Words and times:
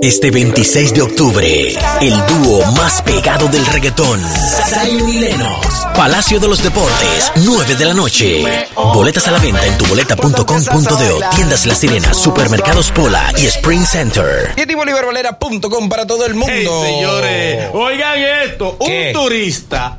Este 0.00 0.30
26 0.30 0.94
de 0.94 1.02
octubre, 1.02 1.74
el 2.00 2.14
dúo 2.26 2.64
más 2.72 3.02
pegado 3.02 3.48
del 3.48 3.66
reggaetón, 3.66 4.20
Zion 4.68 5.08
y 5.08 5.18
Lennox, 5.18 5.86
Palacio 5.96 6.38
de 6.38 6.46
los 6.46 6.62
Deportes, 6.62 7.32
9 7.36 7.74
de 7.74 7.84
la 7.84 7.94
noche. 7.94 8.44
Boletas 8.76 9.26
a 9.26 9.32
la 9.32 9.38
venta 9.38 9.66
en 9.66 9.76
tuboleta.com.de, 9.76 11.26
tiendas 11.34 11.66
La 11.66 11.74
Sirena, 11.74 12.14
supermercados 12.14 12.92
Pola 12.92 13.32
y 13.38 13.46
Spring 13.46 13.84
Center. 13.84 14.52
YetiBolivarValera.com 14.56 15.88
para 15.88 16.06
todo 16.06 16.26
el 16.26 16.34
mundo. 16.34 16.52
Hey, 16.52 16.68
señores, 16.94 17.70
oigan 17.72 18.18
esto, 18.46 18.76
¿Qué? 18.78 19.12
un 19.14 19.20
turista, 19.20 19.98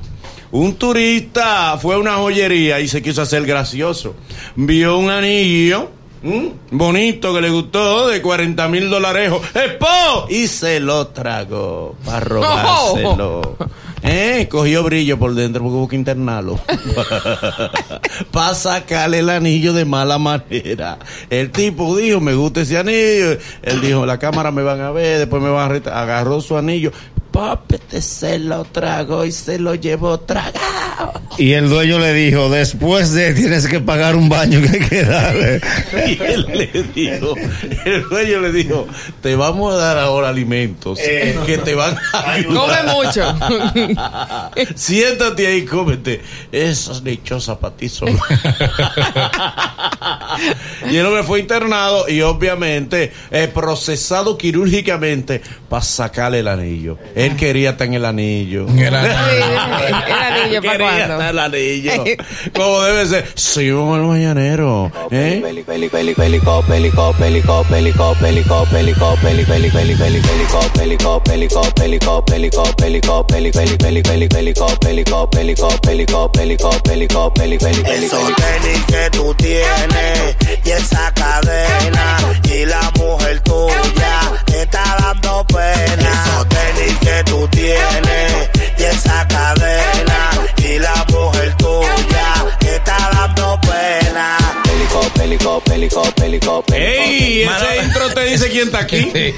un 0.51 0.75
turista 0.75 1.77
fue 1.77 1.95
a 1.95 1.97
una 1.97 2.15
joyería 2.15 2.79
y 2.79 2.87
se 2.87 3.01
quiso 3.01 3.21
hacer 3.21 3.45
gracioso. 3.45 4.15
Vio 4.55 4.97
un 4.97 5.09
anillo 5.09 5.98
¿m? 6.23 6.53
bonito 6.71 7.33
que 7.33 7.41
le 7.41 7.49
gustó 7.49 8.07
de 8.07 8.21
40 8.21 8.67
mil 8.67 8.89
dólares 8.89 9.31
¡Espo! 9.53 10.27
y 10.29 10.47
se 10.47 10.79
lo 10.79 11.07
tragó 11.07 11.95
para 12.05 12.19
robárselo. 12.21 13.57
Eh, 14.01 14.47
cogió 14.49 14.83
brillo 14.83 15.19
por 15.19 15.33
dentro 15.35 15.61
porque 15.61 15.75
hubo 15.75 15.87
que 15.87 15.95
internarlo. 15.97 16.59
para 18.31 18.53
sacarle 18.55 19.19
el 19.19 19.29
anillo 19.29 19.73
de 19.73 19.85
mala 19.85 20.17
manera. 20.17 20.97
El 21.29 21.51
tipo 21.51 21.95
dijo, 21.97 22.19
me 22.21 22.33
gusta 22.33 22.61
ese 22.61 22.77
anillo. 22.77 23.37
Él 23.61 23.81
dijo, 23.81 24.05
la 24.05 24.17
cámara 24.17 24.51
me 24.51 24.63
van 24.63 24.81
a 24.81 24.91
ver, 24.91 25.19
después 25.19 25.41
me 25.43 25.49
van 25.49 25.65
a 25.65 25.69
retar. 25.69 25.97
Agarró 25.97 26.39
su 26.41 26.57
anillo. 26.57 26.91
Papete 27.31 28.01
se 28.01 28.39
lo 28.39 28.63
tragó 28.65 29.25
y 29.25 29.31
se 29.31 29.59
lo 29.59 29.75
llevó 29.75 30.19
tragado. 30.21 31.21
Y 31.39 31.53
el 31.53 31.69
dueño 31.69 31.99
le 31.99 32.13
dijo, 32.13 32.49
después 32.49 33.13
de 33.13 33.33
tienes 33.33 33.65
que 33.67 33.79
pagar 33.79 34.17
un 34.17 34.27
baño 34.27 34.61
que 34.61 34.69
hay 34.69 34.89
que 34.89 35.03
darle. 35.05 35.61
Y 36.05 36.21
él 36.21 36.45
le 36.53 36.67
dijo, 36.93 37.33
el 37.85 38.09
dueño 38.09 38.41
le 38.41 38.51
dijo, 38.51 38.85
te 39.21 39.35
vamos 39.37 39.73
a 39.73 39.77
dar 39.77 39.97
ahora 39.97 40.27
alimentos 40.29 40.99
que 40.99 41.57
te 41.63 41.75
van 41.75 41.95
a 42.13 42.31
ayudar. 42.31 42.83
Come 42.83 42.93
mucho. 42.93 43.23
Siéntate 44.75 45.47
ahí 45.47 45.59
y 45.59 45.65
cómete. 45.65 46.21
Esas 46.51 47.03
lechosas 47.03 47.57
para 47.57 47.75
ti 47.75 47.87
solo. 47.87 48.19
y 50.91 50.97
el 50.97 51.05
hombre 51.05 51.23
fue 51.23 51.39
internado 51.39 52.09
y 52.09 52.21
obviamente 52.21 53.13
eh, 53.31 53.47
procesado 53.47 54.37
quirúrgicamente 54.37 55.41
para 55.69 55.83
sacarle 55.83 56.39
el 56.39 56.49
anillo. 56.49 56.97
Él 57.15 57.37
quería 57.37 57.69
estar 57.71 57.87
en 57.87 57.93
el 57.93 58.03
anillo. 58.03 58.67
El 58.67 58.93
anillo, 58.93 60.61
¿para 60.61 60.77
Quería 60.77 61.28
el 61.29 61.39
anillo. 61.39 62.03
Como 62.55 62.81
debe 62.81 63.05
ser. 63.05 63.25
Vamos 63.71 63.99
al 63.99 64.05
mañanero. 64.05 64.91
¿eh? 65.11 65.41
Esos 77.85 78.35
tenis 78.35 78.83
que 78.87 79.09
tú 79.11 79.33
tienes 79.35 80.35
y 80.63 80.69
esa 80.71 81.11
cadena 81.13 82.17
y 82.43 82.65
la 82.65 82.91
mujer 82.97 83.39
tuya 83.41 84.43
te 84.45 84.63
está 84.63 84.97
dando 84.99 85.45
pena. 85.47 86.25
Esos 86.25 86.47
tenis 86.49 86.97
que 86.99 87.23
tú 87.25 87.47
tienes 87.49 88.49
y 88.77 88.83
esa 88.83 89.27
cadena 89.27 90.31
y 90.57 90.79
la 90.79 91.05
mujer 91.09 91.18
¡Ey! 96.73 97.43
Ese 97.43 97.83
intro 97.83 98.09
te 98.09 98.25
dice 98.25 98.49
quién 98.49 98.65
está 98.67 98.79
aquí. 98.79 99.11
Sí. 99.19 99.33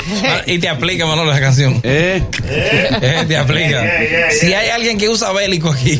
Y 0.45 0.59
te 0.59 0.69
aplica, 0.69 1.05
Manolo, 1.05 1.31
la 1.31 1.39
canción. 1.39 1.79
¿Eh? 1.83 2.21
Eh, 2.49 3.25
te 3.27 3.37
aplica. 3.37 3.83
Si 4.29 4.53
hay 4.53 4.69
alguien 4.69 4.97
que 4.97 5.09
usa 5.09 5.31
bélico 5.31 5.71
aquí. 5.71 5.99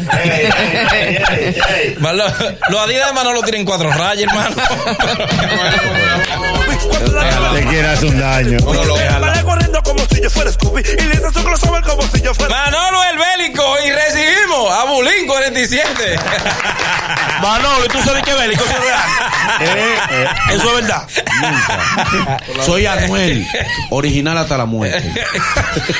Manolo, 1.99 2.25
los 2.69 2.81
adidas 2.81 3.07
de 3.07 3.13
Manolo 3.13 3.41
tienen 3.41 3.65
cuatro 3.65 3.89
rayas, 3.91 4.29
hermano. 4.29 4.55
Te 7.55 7.63
quiere 7.65 7.87
hacer 7.87 8.09
un 8.09 8.19
daño. 8.19 8.59
Manolo, 8.59 8.95
si 10.21 10.23
yo 10.23 10.29
fuera 10.29 10.51
Scooby 10.51 10.81
y 10.81 11.01
le 11.07 11.13
hice 11.15 11.33
su 11.33 11.43
crossover 11.43 11.83
como 11.83 12.01
si 12.03 12.21
yo 12.21 12.33
fuera. 12.35 12.55
Manolo 12.55 12.99
el 13.11 13.17
bélico 13.17 13.63
y 13.85 13.91
recibimos 13.91 14.71
a 14.71 14.85
Bulín 14.85 15.25
47. 15.27 15.91
Manolo, 17.41 17.85
¿y 17.85 17.87
tú 17.87 17.97
sabes 18.03 18.21
que 18.23 18.33
bélico 18.33 18.63
es 18.63 18.79
real? 18.79 18.99
Eh, 19.63 19.95
Eso 20.53 20.69
es 20.77 20.81
verdad. 20.87 21.07
Soy 22.65 22.85
Anuel, 22.85 23.45
original 23.89 24.37
hasta 24.37 24.57
la 24.57 24.65
muerte. 24.65 25.13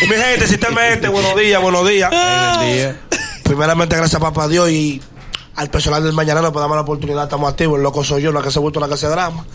Mi 0.01 0.15
gente, 0.15 0.47
sistemamente, 0.47 1.07
buenos 1.09 1.35
días, 1.35 1.61
buenos 1.61 1.87
días. 1.87 2.09
Día. 2.11 2.95
Primeramente, 3.43 3.95
gracias 3.95 4.15
a 4.15 4.19
papá 4.25 4.47
Dios 4.47 4.69
y 4.69 5.01
al 5.55 5.69
personal 5.69 6.03
del 6.03 6.13
Mañanero 6.13 6.51
por 6.51 6.61
darme 6.61 6.75
la 6.75 6.81
oportunidad. 6.81 7.23
Estamos 7.25 7.49
activos. 7.51 7.77
El 7.77 7.83
loco 7.83 8.03
soy 8.03 8.21
yo, 8.21 8.31
la 8.31 8.41
que 8.41 8.51
se 8.51 8.59
ha 8.59 8.61
vuelto 8.61 8.79
la 8.79 8.87
que 8.87 8.97
se 8.97 9.07
drama. 9.07 9.45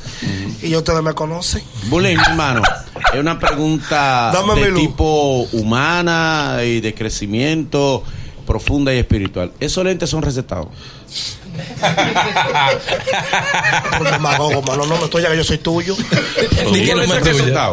Y 0.63 0.69
ya 0.71 0.79
ustedes 0.79 1.03
me 1.03 1.15
conocen. 1.15 1.63
Bullying, 1.85 2.17
mi 2.17 2.23
hermano, 2.23 2.63
es 3.13 3.21
una 3.21 3.39
pregunta 3.39 4.31
Dame 4.33 4.61
de 4.61 4.73
tipo 4.73 5.47
humana 5.53 6.59
y 6.65 6.81
de 6.81 6.95
crecimiento 6.95 8.03
profunda 8.47 8.95
y 8.95 8.99
espiritual. 8.99 9.53
¿Esos 9.61 9.85
lentes 9.85 10.09
son 10.09 10.23
recetados? 10.23 10.69
Demagogo, 14.13 14.63
mano. 14.63 14.87
No 14.87 14.97
me 14.97 15.05
estoy 15.05 15.23
ya 15.23 15.31
que 15.31 15.37
yo 15.37 15.45
soy 15.45 15.59
tuyo. 15.59 15.97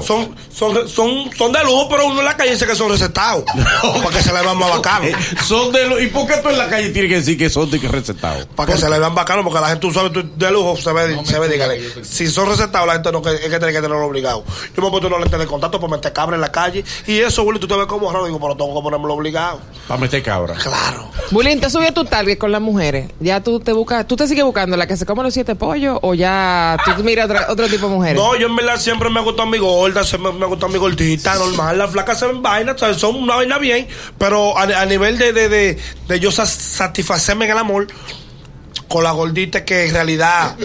Son, 0.04 0.36
son, 0.54 0.88
son, 0.88 1.30
son 1.38 1.52
de 1.52 1.64
lujo, 1.64 1.88
pero 1.90 2.08
uno 2.08 2.20
en 2.20 2.26
la 2.26 2.36
calle 2.38 2.52
dice 2.52 2.66
que 2.66 2.76
son 2.76 2.90
recetados. 2.90 3.44
Para 4.04 4.18
que 4.18 4.24
se 4.24 4.34
le 4.34 4.42
vean 4.42 4.58
más 4.58 4.70
bacano. 4.70 5.06
Eh, 5.06 5.16
son 5.46 5.72
de 5.72 5.88
lo- 5.88 6.00
¿Y 6.00 6.08
por 6.08 6.28
qué 6.28 6.38
tú 6.38 6.50
en 6.50 6.58
la 6.58 6.70
calle 6.70 6.90
tienes 6.90 7.10
que 7.10 7.16
decir 7.18 7.38
que 7.38 7.50
son 7.50 7.70
de 7.70 7.80
que 7.80 7.88
recetados? 7.88 8.48
Para 8.56 8.74
que 8.74 8.80
se 8.80 8.90
le 8.90 9.00
vean 9.00 9.14
bacano, 9.16 9.44
porque 9.44 9.60
la 9.60 9.68
gente, 9.68 9.82
tú 9.82 9.92
sabes, 9.94 10.12
tú- 10.12 10.24
de 10.36 10.52
lujo 10.52 10.78
se 10.78 10.92
ve, 10.94 11.20
se 11.26 11.40
ve, 11.40 11.50
dígale. 11.50 11.82
Si 12.04 12.28
son 12.28 12.48
recetados, 12.48 12.88
la 12.88 12.94
gente 12.94 13.12
no 13.12 13.20
es 13.20 13.40
que 13.42 13.50
tiene 13.50 13.68
que 13.74 13.82
tenerlo 13.82 14.06
obligado. 14.06 14.44
Yo 14.76 14.82
me 14.82 14.88
he 14.88 14.92
puesto 14.92 15.08
unos 15.08 15.20
lentes 15.20 15.40
de 15.40 15.46
contacto 15.48 15.80
para 15.80 15.92
meter 15.92 16.14
cabra 16.14 16.36
en 16.36 16.42
la 16.42 16.52
calle. 16.52 16.84
Y 17.08 17.20
eso, 17.20 17.44
Willy, 17.44 17.60
tú 17.60 17.68
te 17.68 17.76
ves 17.76 17.86
como 17.88 18.12
raro. 18.12 18.26
Digo, 18.26 18.40
pero 18.40 18.56
tengo 18.56 18.76
que 18.76 18.82
ponérmelo 18.82 19.14
obligado. 19.14 19.60
Para 19.88 20.00
meter 20.00 20.24
cabra. 20.24 20.56
Claro. 20.56 21.10
Bulín, 21.32 21.60
¿te 21.60 21.70
subió 21.70 21.92
tu 21.94 22.06
target 22.06 22.38
con 22.38 22.52
las 22.52 22.62
mujeres? 22.62 23.10
¿Ya 23.20 23.42
tú 23.42 23.60
te 23.60 23.73
buscas, 23.74 24.08
tú 24.08 24.16
te 24.16 24.28
sigues 24.28 24.44
buscando 24.46 24.78
la 24.78 24.88
que 24.88 24.96
se 24.98 25.06
come 25.06 25.24
los 25.24 25.34
siete 25.34 25.56
pollos 25.56 25.98
o 26.02 26.14
ya 26.14 26.78
tú 26.86 27.04
miras 27.04 27.26
otra- 27.26 27.48
otro 27.50 27.68
tipo 27.68 27.88
de 27.88 27.96
mujeres? 27.96 28.16
No, 28.22 28.36
yo 28.38 28.48
en 28.48 28.56
verdad 28.56 28.78
siempre 28.80 29.10
me 29.10 29.20
ha 29.20 29.24
gustado 29.24 29.48
mi 29.50 29.58
gorda, 29.58 30.04
siempre 30.04 30.32
me 30.32 30.44
ha 30.46 30.48
gustado 30.48 30.72
mi 30.72 30.80
gordita, 30.80 31.36
normal. 31.36 31.78
Las 31.78 31.92
flacas 31.92 32.20
se 32.20 32.28
ven 32.28 32.42
vainas, 32.42 32.80
¿sabes? 32.80 32.98
son 32.98 33.16
una 33.16 33.36
vaina 33.36 33.58
bien. 33.58 33.88
Pero 34.18 34.58
a, 34.58 34.64
a 34.64 34.86
nivel 34.86 35.18
de, 35.18 35.34
de, 35.34 35.50
de, 35.50 35.78
de 36.08 36.20
yo 36.20 36.32
sa- 36.32 36.46
satisfacerme 36.46 37.46
en 37.46 37.52
el 37.52 37.58
amor, 37.58 37.88
con 38.88 39.04
la 39.04 39.12
gordita 39.12 39.66
que 39.66 39.86
en 39.88 39.94
realidad 39.94 40.56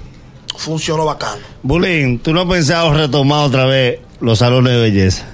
funcionó 0.56 1.04
bacano. 1.04 1.42
Bulín, 1.62 2.18
¿tú 2.20 2.32
no 2.32 2.42
has 2.42 2.46
pensado 2.48 2.92
retomar 2.94 3.44
otra 3.46 3.64
vez 3.66 4.00
los 4.20 4.38
salones 4.38 4.72
de 4.72 4.80
belleza? 4.80 5.24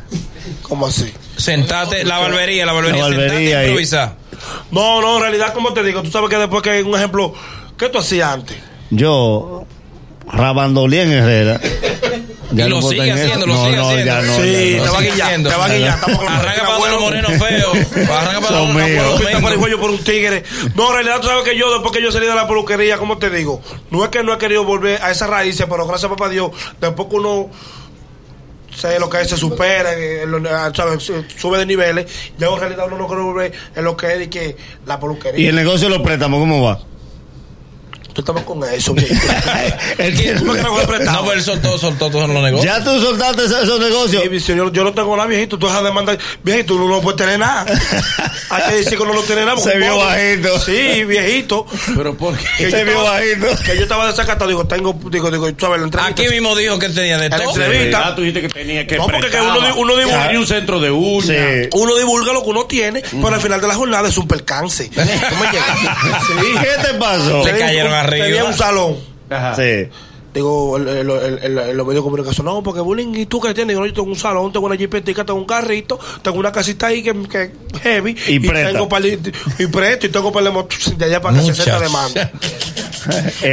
¿Cómo 0.62 0.87
así? 0.87 1.12
Sentate, 1.37 2.04
la 2.04 2.19
barbería, 2.19 2.66
la 2.66 2.72
barbería, 2.72 3.03
La 3.03 3.09
barbería 3.09 3.28
sentate 3.31 3.53
e 3.62 3.66
improvisa. 3.69 4.16
No, 4.70 5.00
no, 5.00 5.16
en 5.16 5.22
realidad, 5.22 5.53
como 5.53 5.72
te 5.72 5.82
digo, 5.82 6.03
tú 6.03 6.10
sabes 6.10 6.30
que 6.30 6.36
después 6.36 6.62
que 6.62 6.82
un 6.82 6.94
ejemplo, 6.94 7.32
¿qué 7.78 7.88
tú 7.88 7.98
hacías 7.98 8.32
antes? 8.32 8.56
Yo, 8.91 9.64
rabandolía 10.30 11.03
en 11.03 11.12
Herrera. 11.12 11.60
Y 12.54 12.69
lo 12.69 12.82
sigue 12.82 13.10
haciendo, 13.10 13.47
lo 13.47 13.54
no, 13.54 13.64
sigue 13.64 13.76
no, 13.76 13.88
haciendo. 13.88 14.04
Ya 14.04 14.22
no, 14.22 14.34
Sí, 14.36 14.72
ya 14.72 14.76
no. 14.78 14.82
te 14.84 14.91
va 14.91 14.98
haciendo. 15.25 15.50
te 15.50 15.56
va 15.56 15.69
la 15.69 15.94
Arranca 15.94 16.60
para 16.66 16.72
los 16.75 16.82
huevo. 16.82 17.00
morenos 17.00 17.32
feos. 17.32 17.78
Arranca 18.10 18.41
para 18.41 18.60
míos. 18.60 19.20
morenos 19.41 19.64
Pinta 19.64 19.78
por 19.80 19.91
un 19.91 19.98
tigre. 20.04 20.44
No, 20.74 20.88
en 20.88 20.94
realidad 20.94 21.20
tú 21.20 21.28
sabes 21.28 21.44
que 21.44 21.56
yo, 21.56 21.72
después 21.72 21.92
que 21.92 22.03
yo 22.03 22.12
salí 22.12 22.26
de 22.26 22.34
la 22.34 22.47
peluquería, 22.47 22.98
como 22.98 23.16
te 23.19 23.30
digo, 23.30 23.62
no 23.91 24.04
es 24.04 24.10
que 24.10 24.22
no 24.22 24.34
he 24.34 24.38
querido 24.38 24.64
volver 24.64 25.00
a 25.03 25.10
esas 25.10 25.30
raíces, 25.30 25.66
pero 25.69 25.86
gracias 25.86 26.10
a 26.10 26.14
papá 26.14 26.28
Dios, 26.28 26.50
que 27.09 27.16
uno 27.16 27.48
sé 28.77 28.99
lo 28.99 29.09
que 29.10 29.21
es, 29.21 29.28
se 29.28 29.37
supera, 29.37 29.93
eh, 29.94 30.25
lo- 30.27 30.41
¿sabes? 30.74 31.10
sube 31.36 31.59
de 31.59 31.66
niveles, 31.66 32.07
ya 32.39 32.48
en 32.48 32.59
realidad 32.60 32.86
uno 32.86 32.98
no 32.98 33.07
quiere 33.07 33.22
volver 33.22 33.53
en 33.74 33.84
lo 33.84 33.97
que 33.97 34.15
es 34.22 34.28
que 34.28 34.57
la 34.86 34.95
¿Y 34.95 34.98
peluquería. 34.98 35.48
el 35.51 35.57
negocio 35.57 35.89
de 35.89 35.95
los 35.97 36.03
préstamos 36.07 36.41
cómo 36.41 36.63
va? 36.63 36.80
Tú 38.12 38.20
estabas 38.20 38.44
con 38.44 38.62
eso. 38.64 38.94
El 39.98 40.16
que- 40.16 40.32
¿Tú 40.34 40.44
me 40.44 40.53
crees 40.53 40.66
que 40.66 40.72
fue 40.72 40.86
prestado? 40.86 41.18
No, 41.18 41.22
pero 41.24 41.32
él 41.38 41.42
soltó, 41.42 41.78
soltó 41.78 42.10
todos 42.10 42.28
los 42.28 42.42
negocios. 42.42 42.64
ya 42.76 42.82
tú 42.84 43.00
soltaste 43.00 43.44
esos, 43.44 43.80
negocios. 43.80 44.22
Sí, 44.22 44.28
mi 44.28 44.41
señor, 44.41 44.72
yo 44.72 44.84
no 44.84 44.92
tengo 44.92 45.16
nada, 45.16 45.28
viejito. 45.28 45.59
Tú 45.59 45.66
dejas 45.66 45.82
de 45.84 45.92
mandar. 45.92 46.18
Viejito, 46.42 46.74
uno 46.76 46.88
no 46.88 47.00
puede 47.00 47.16
tener 47.18 47.38
nada. 47.38 47.64
Hay 48.50 48.62
que 48.70 48.74
decir 48.76 48.98
que 48.98 49.04
no 49.04 49.12
tiene 49.22 49.42
nada. 49.44 49.54
porque 49.56 49.70
Se 49.72 49.78
vio 49.78 49.97
bajito. 49.97 50.60
Sí, 50.60 51.04
viejito. 51.04 51.66
Pero 51.97 52.14
¿por 52.16 52.36
qué? 52.36 52.44
Que 52.59 52.70
Se 52.70 52.84
vio 52.84 52.92
estaba- 52.98 53.10
bajito. 53.12 53.47
Que 53.64 53.76
yo 53.76 53.82
estaba 53.82 54.06
desacatado. 54.06 54.48
Digo, 54.48 54.66
tengo. 54.66 54.98
Digo, 55.10 55.30
digo, 55.30 55.53
tú 55.53 55.66
sabes, 55.66 55.80
la 55.80 55.84
entrevista. 55.86 56.22
Aquí 56.22 56.30
mismo 56.30 56.54
dijo 56.56 56.78
que 56.78 56.86
él 56.86 56.94
tenía 56.94 57.18
de 57.18 57.30
todo. 57.30 57.48
entrevista. 57.50 58.03
Ah, 58.09 58.14
tú 58.14 58.22
dijiste 58.22 58.42
que 58.42 58.48
tenía 58.48 58.86
que 58.86 58.97
No, 58.97 59.06
porque 59.06 59.30
que 59.30 59.41
uno 59.41 59.74
uno 59.76 59.97
dibuja- 59.97 60.22
Tenía 60.26 60.38
un 60.41 60.47
centro 60.47 60.80
de 60.80 60.91
uñas. 60.91 61.26
Sí. 61.26 61.68
Uno 61.74 61.97
divulga 61.97 62.32
lo 62.32 62.42
que 62.42 62.50
uno 62.50 62.64
tiene, 62.66 63.03
pero 63.10 63.28
al 63.34 63.41
final 63.41 63.60
de 63.60 63.68
la 63.68 63.74
jornada 63.74 64.09
es 64.09 64.16
un 64.18 64.28
percance. 64.28 64.88
¿Tú 64.88 65.00
me 65.00 65.50
llegas? 65.50 65.78
Sí. 66.26 66.34
¿Qué 66.60 66.82
te 66.88 66.94
pasó? 66.98 67.38
Le 67.44 67.50
Tenía 67.53 67.66
cayeron 67.66 67.92
un- 67.92 67.98
arriba. 68.03 68.27
Tenía 68.27 68.45
un 68.45 68.54
salón. 68.54 68.97
Ajá. 69.31 69.57
Sí. 69.57 69.89
Digo, 70.34 70.78
el, 70.78 70.89
el, 70.89 71.10
el, 71.10 71.39
el- 71.43 71.59
el- 71.59 71.77
los 71.77 71.87
medios 71.87 72.03
de 72.03 72.09
comunicación, 72.09 72.47
no, 72.47 72.63
porque 72.63 72.81
bullying, 72.81 73.15
¿y 73.16 73.27
tú 73.27 73.39
qué 73.39 73.53
tienes? 73.53 73.77
Digo, 73.77 73.84
yo 73.87 73.93
tengo 73.93 74.09
un 74.09 74.16
salón, 74.16 74.51
tengo 74.51 74.65
una 74.65 74.77
jipetica, 74.77 75.27
tengo 75.27 75.39
un 75.39 75.45
carrito, 75.45 76.01
tengo 76.22 76.39
una 76.39 76.51
casita 76.51 76.87
ahí 76.87 77.03
que, 77.03 77.13
que 77.28 77.53
heavy. 77.83 78.16
Y 78.28 78.41
presta. 78.41 78.72
tengo 78.72 78.89
y 79.59 79.66
presto, 79.66 80.07
y 80.07 80.09
tengo 80.09 80.33
par 80.33 80.43
de 80.43 81.04
allá 81.04 81.21
para 81.21 81.39
que 81.39 81.45
se 81.45 81.53
sienta 81.54 81.81
de 81.81 81.89
mano. 81.91 82.15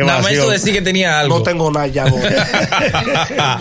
Nada 0.05 0.21
más 0.21 0.31
eso 0.31 0.49
decir 0.49 0.73
que 0.73 0.81
tenía 0.81 1.19
algo. 1.19 1.39
No 1.39 1.43
tengo 1.43 1.71
nada 1.71 1.87
ya. 1.87 2.05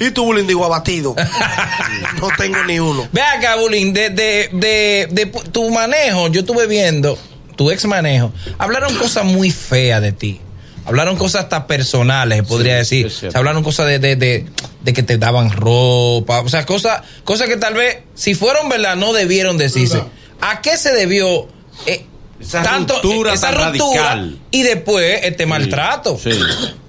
Y 0.00 0.10
tu 0.10 0.24
bullying, 0.24 0.46
digo, 0.46 0.64
abatido. 0.64 1.14
No 2.20 2.28
tengo 2.36 2.62
ni 2.64 2.78
uno. 2.80 3.06
Ve 3.12 3.20
acá, 3.20 3.56
Bulín, 3.56 3.92
de, 3.92 4.10
de, 4.10 4.48
de, 4.52 5.08
de 5.10 5.26
tu 5.52 5.70
manejo, 5.70 6.28
yo 6.28 6.40
estuve 6.40 6.66
viendo, 6.66 7.16
tu 7.56 7.70
ex 7.70 7.84
manejo, 7.86 8.32
hablaron 8.58 8.94
cosas 8.96 9.24
muy 9.24 9.50
feas 9.50 10.00
de 10.02 10.12
ti. 10.12 10.40
Hablaron 10.84 11.16
cosas 11.16 11.42
hasta 11.44 11.66
personales, 11.66 12.44
podría 12.44 12.76
decir. 12.76 13.10
Se 13.10 13.36
hablaron 13.36 13.64
cosas 13.64 13.86
de, 13.88 13.98
de, 13.98 14.14
de, 14.14 14.46
de 14.84 14.92
que 14.92 15.02
te 15.02 15.18
daban 15.18 15.50
ropa, 15.50 16.42
o 16.42 16.48
sea, 16.48 16.64
cosas, 16.64 17.02
cosas 17.24 17.48
que 17.48 17.56
tal 17.56 17.74
vez, 17.74 17.98
si 18.14 18.34
fueron 18.36 18.68
verdad, 18.68 18.94
no 18.94 19.12
debieron 19.12 19.58
decirse. 19.58 20.04
¿A 20.40 20.60
qué 20.60 20.76
se 20.76 20.92
debió 20.92 21.48
eh, 21.86 22.06
Esa 22.38 22.62
ruptura 22.78 23.32
esa 23.34 23.50
tan 23.50 23.72
ruptura 23.72 24.04
radical. 24.14 24.38
y 24.52 24.62
después 24.62 25.20
este 25.24 25.44
maltrato? 25.44 26.16
Sí. 26.22 26.30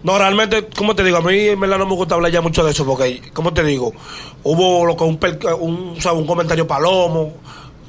No, 0.03 0.19
realmente, 0.19 0.67
como 0.77 0.95
te 0.95 1.03
digo, 1.03 1.17
a 1.17 1.21
mí 1.21 1.35
en 1.47 1.59
verdad 1.59 1.79
no 1.79 1.87
me 1.87 1.95
gusta 1.95 2.13
hablar 2.13 2.31
ya 2.31 2.41
mucho 2.41 2.63
de 2.63 2.73
eso, 2.73 2.85
porque, 2.85 3.19
como 3.33 3.51
te 3.51 3.63
digo, 3.63 3.93
hubo 4.43 4.85
lo 4.85 4.95
que 4.95 5.05
un, 5.05 5.19
un, 5.59 5.95
o 5.97 6.01
sea, 6.01 6.11
un 6.13 6.27
comentario 6.27 6.67
palomo 6.67 7.33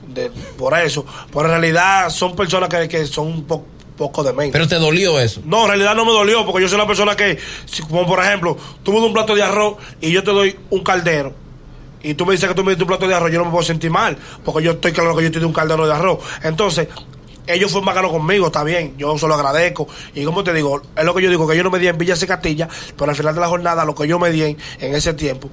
de, 0.09 0.31
por 0.57 0.77
eso, 0.79 1.05
pero 1.33 1.43
en 1.45 1.51
realidad 1.61 2.11
son 2.11 2.35
personas 2.35 2.69
que, 2.69 2.89
que 2.89 3.07
son 3.07 3.27
un 3.29 3.45
po- 3.45 3.65
poco 3.97 4.23
de 4.23 4.33
mente. 4.33 4.53
Pero 4.53 4.69
te 4.69 4.77
dolió 4.77 5.19
eso. 5.19 5.41
No, 5.45 5.63
en 5.63 5.69
realidad 5.69 5.95
no 5.95 6.05
me 6.05 6.13
dolió, 6.13 6.45
porque 6.47 6.63
yo 6.63 6.69
soy 6.69 6.77
una 6.77 6.87
persona 6.87 7.17
que, 7.17 7.39
si- 7.67 7.83
como 7.83 8.07
por 8.07 8.21
ejemplo, 8.23 8.57
tú 8.83 8.93
me 8.93 8.99
das 8.99 9.07
un 9.09 9.13
plato 9.13 9.35
de 9.35 9.43
arroz 9.43 9.77
y 10.01 10.11
yo 10.13 10.23
te 10.23 10.31
doy 10.31 10.57
un 10.71 10.83
caldero. 10.85 11.33
Y 12.03 12.15
tú 12.15 12.25
me 12.25 12.33
dices 12.33 12.49
que 12.49 12.55
tú 12.55 12.63
me 12.63 12.71
diste 12.71 12.85
un 12.85 12.89
plato 12.89 13.09
de 13.09 13.15
arroz, 13.15 13.33
yo 13.33 13.39
no 13.41 13.47
me 13.47 13.51
puedo 13.51 13.65
sentir 13.65 13.91
mal, 13.91 14.17
porque 14.45 14.63
yo 14.65 14.73
estoy 14.73 14.93
claro 14.93 15.17
que 15.17 15.25
yo 15.25 15.33
te 15.33 15.41
di 15.41 15.45
un 15.45 15.53
caldero 15.53 15.85
de 15.87 15.93
arroz. 15.93 16.21
Entonces, 16.45 16.87
ellos 17.49 17.73
fueron 17.73 17.87
bacanos 17.87 18.13
conmigo, 18.13 18.47
está 18.47 18.63
bien, 18.63 18.95
yo 18.99 19.19
se 19.19 19.27
lo 19.27 19.35
agradezco. 19.35 19.89
Y 20.15 20.25
como 20.25 20.45
te 20.45 20.53
digo, 20.55 20.81
es 20.95 21.05
lo 21.05 21.13
que 21.15 21.23
yo 21.23 21.29
digo, 21.31 21.49
que 21.49 21.57
yo 21.57 21.65
no 21.65 21.71
me 21.71 21.79
di 21.81 21.89
en 21.89 21.99
Villa 21.99 22.15
Secatilla, 22.15 22.69
pero 22.97 23.11
al 23.11 23.17
final 23.17 23.35
de 23.35 23.41
la 23.41 23.49
jornada, 23.49 23.85
lo 23.85 23.95
que 23.97 24.07
yo 24.07 24.19
me 24.21 24.31
di 24.31 24.43
en 24.45 24.57
ese 24.95 25.13
tiempo, 25.15 25.49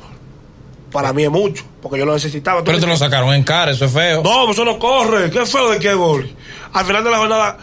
para 0.91 1.11
mí 1.13 1.23
es 1.23 1.31
mucho, 1.31 1.63
porque 1.81 1.97
yo 1.99 2.05
lo 2.05 2.13
necesitaba. 2.13 2.59
¿Tú 2.59 2.65
Pero 2.65 2.79
te 2.79 2.87
lo 2.87 2.95
sacaron 2.97 3.33
en 3.33 3.43
cara, 3.43 3.71
eso 3.71 3.85
es 3.85 3.91
feo. 3.91 4.23
no, 4.23 4.45
pues 4.45 4.57
eso 4.57 4.65
no 4.65 4.79
corre. 4.79 5.29
Qué 5.29 5.45
feo 5.45 5.71
de 5.71 5.79
qué 5.79 5.93
gol. 5.93 6.29
Al 6.73 6.85
final 6.85 7.03
de 7.03 7.11
la 7.11 7.17
jornada, 7.17 7.57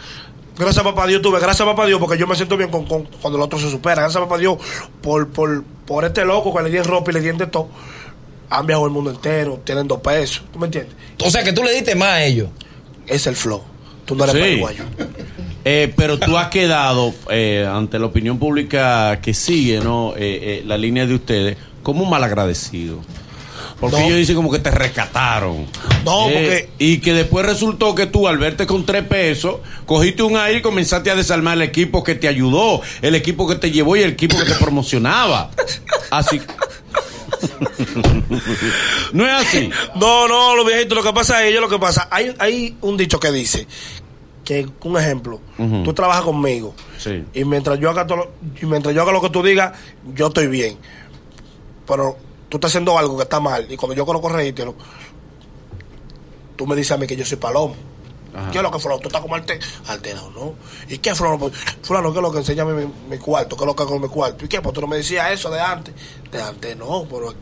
gracias 0.59 0.79
a 0.79 0.85
papá 0.85 1.07
Dios 1.07 1.23
tuve, 1.23 1.39
gracias 1.41 1.63
a 1.63 1.71
papá 1.71 1.87
Dios, 1.87 1.99
porque 2.01 2.19
yo 2.19 2.27
me 2.27 2.35
siento 2.37 2.57
bien 2.57 2.71
con, 2.71 2.85
con- 2.87 3.05
cuando 3.21 3.39
el 3.39 3.43
otro 3.43 3.59
se 3.59 3.71
supera. 3.71 4.03
Gracias 4.03 4.17
a 4.23 4.27
papá 4.27 4.39
Dios 4.39 4.57
por, 5.01 5.29
por, 5.29 5.63
por 5.87 6.05
este 6.05 6.25
loco 6.25 6.55
que 6.55 6.63
le 6.63 6.71
di 6.71 6.77
en 6.79 6.85
ropa 6.85 7.11
y 7.11 7.15
le 7.15 7.21
di 7.21 7.29
en 7.29 7.39
de 7.39 7.47
todo. 7.47 7.69
Han 8.51 8.67
viajado 8.67 8.87
el 8.87 8.93
mundo 8.93 9.11
entero, 9.11 9.61
tienen 9.65 9.89
dos 9.89 10.01
pesos. 10.01 10.43
¿Tú 10.53 10.59
me 10.59 10.67
entiendes? 10.67 10.95
O 11.25 11.31
sea, 11.31 11.43
que 11.43 11.53
tú 11.55 11.63
le 11.63 11.73
diste 11.75 11.95
más 11.95 12.09
a 12.09 12.25
ellos. 12.25 12.49
Es 13.07 13.27
el 13.27 13.35
flow. 13.35 13.63
Tú 14.05 14.15
no 14.15 14.25
eres 14.25 14.35
Sí. 14.37 14.41
paraguayo. 14.61 14.85
Eh, 15.65 15.93
pero 15.97 16.19
tú 16.19 16.37
has 16.37 16.49
quedado 16.49 17.15
eh, 17.31 17.67
ante 17.73 17.99
la 17.99 18.07
opinión 18.07 18.37
pública 18.39 19.21
que 19.23 19.33
sigue 19.33 19.79
no 19.81 20.13
Eh, 20.17 20.59
eh, 20.61 20.63
la 20.67 20.77
línea 20.77 21.07
de 21.07 21.15
ustedes 21.15 21.57
como 21.82 22.05
un 22.05 22.11
malagradecido. 22.11 22.99
Porque 23.81 23.96
No. 23.99 24.05
ellos 24.06 24.19
dicen 24.19 24.37
como 24.37 24.50
que 24.50 24.61
te 24.61 24.70
rescataron. 24.70 25.67
No, 26.05 26.29
Eh, 26.29 26.32
porque- 26.32 26.69
Y 26.79 26.99
que 26.99 27.12
después 27.14 27.44
resultó 27.44 27.94
que 27.96 28.06
tú, 28.06 28.29
al 28.29 28.38
verte 28.38 28.64
con 28.67 28.87
tres 28.87 29.05
pesos, 29.05 29.56
cogiste 29.87 30.23
un 30.23 30.37
aire 30.37 30.61
y 30.61 30.62
comenzaste 30.62 31.11
a 31.11 31.17
desarmar 31.17 31.55
el 31.56 31.62
equipo 31.62 32.05
que 32.05 32.14
te 32.14 32.29
ayudó, 32.29 32.81
el 33.02 33.14
equipo 33.17 33.49
que 33.49 33.56
te 33.56 33.73
llevó 33.73 33.96
y 33.96 34.02
el 34.02 34.11
equipo 34.11 34.37
que 34.38 34.44
te 34.44 34.55
promocionaba. 34.55 35.50
Así. 36.11 36.40
no 39.12 39.26
es 39.26 39.32
así. 39.32 39.70
No, 39.96 40.28
no, 40.28 40.56
los 40.56 40.67
viejitos, 40.67 40.96
lo 40.96 41.02
que 41.05 41.12
pasa 41.12 41.43
es 41.43 41.50
ellos, 41.50 41.61
lo 41.61 41.69
que 41.69 41.78
pasa. 41.78 42.08
Hay, 42.11 42.35
hay 42.38 42.76
un 42.82 42.96
dicho 42.96 43.19
que 43.19 43.31
dice 43.32 43.67
que, 44.44 44.67
un 44.82 44.99
ejemplo, 44.99 45.40
tú 45.85 45.93
trabajas 45.93 46.23
conmigo. 46.23 46.75
Sí. 46.99 47.25
Y 47.35 47.44
mientras 47.44 47.78
yo 47.78 47.90
haga 47.90 48.06
todo 48.06 48.19
lo, 48.19 48.32
y 48.61 48.67
mientras 48.67 48.94
yo 48.94 49.02
haga 49.02 49.12
lo 49.12 49.20
que 49.23 49.31
tú 49.31 49.43
digas, 49.43 49.73
yo 50.14 50.28
estoy 50.28 50.46
bien. 50.46 50.76
Pero 51.87 52.17
tú 52.49 52.56
estás 52.58 52.70
haciendo 52.70 52.99
algo 52.99 53.17
que 53.17 53.23
está 53.25 53.40
mal. 53.40 53.67
Y 53.70 53.76
cuando 53.76 53.94
yo 53.94 54.05
conozco 54.06 54.29
reírtelo, 54.29 54.75
tú 56.56 56.67
me 56.67 56.76
dices 56.76 56.93
a 56.93 56.96
mí 56.96 57.06
que 57.06 57.17
yo 57.17 57.25
soy 57.25 57.37
palomo. 57.38 57.75
¿Qué 58.50 58.56
es 58.58 58.62
lo 58.62 58.70
que 58.70 58.79
fulano? 58.79 58.99
Tú 58.99 59.08
estás 59.08 59.20
como 59.20 59.34
alte- 59.37 59.61
alterado, 59.88 60.31
¿no? 60.31 60.55
¿Y 60.88 60.96
qué 60.99 61.14
fulano? 61.14 61.38
Pues, 61.38 61.52
fulano, 61.82 62.11
¿qué 62.14 62.19
es 62.19 62.23
lo 62.23 62.32
que 62.32 62.38
enseña 62.38 62.64
mi, 62.64 62.87
mi 63.11 63.19
cuarto? 63.19 63.56
¿Qué 63.56 63.62
es 63.64 63.67
lo 63.67 63.76
que 63.76 63.82
hago 63.82 63.96
en 63.96 64.02
mi 64.02 64.08
cuarto? 64.08 64.46
¿Y 64.46 64.49
qué? 64.49 64.62
Pues 64.62 64.73
tú 64.75 64.81
no 64.81 64.87
me 64.87 64.96
decías 64.96 65.31
eso 65.32 65.50
de 65.50 65.61
antes. 65.61 65.94
De 66.31 66.40
antes 66.40 66.75
no, 66.75 67.05
pero 67.11 67.34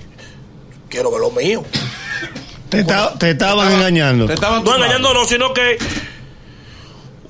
quiero 0.89 1.13
ver 1.13 1.21
lo 1.21 1.31
mío. 1.31 1.63
Te, 2.69 2.85
te 3.19 3.31
estaban 3.31 3.73
engañando. 3.73 4.27
Te 4.27 4.35
estaban 4.35 4.65
No 4.65 4.75
engañando, 4.75 5.15
no, 5.15 5.25
sino 5.27 5.55
que 5.55 5.79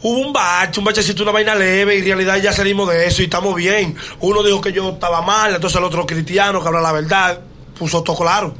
hubo 0.02 0.18
un 0.18 0.32
bache, 0.32 0.78
un 0.80 0.84
bachecito, 0.84 1.22
una 1.22 1.32
vaina 1.32 1.54
leve, 1.54 1.96
y 1.96 1.98
en 2.00 2.04
realidad 2.06 2.36
ya 2.42 2.52
salimos 2.52 2.88
de 2.88 3.06
eso 3.06 3.22
y 3.22 3.26
estamos 3.26 3.54
bien. 3.54 3.94
Uno 4.20 4.42
dijo 4.42 4.60
que 4.60 4.72
yo 4.72 4.88
estaba 4.90 5.22
mal, 5.22 5.54
entonces 5.54 5.78
el 5.78 5.84
otro 5.84 6.06
cristiano 6.06 6.60
que 6.62 6.68
habla 6.68 6.80
la 6.80 6.92
verdad, 6.92 7.40
puso 7.78 8.02
todo 8.02 8.16
claro. 8.16 8.54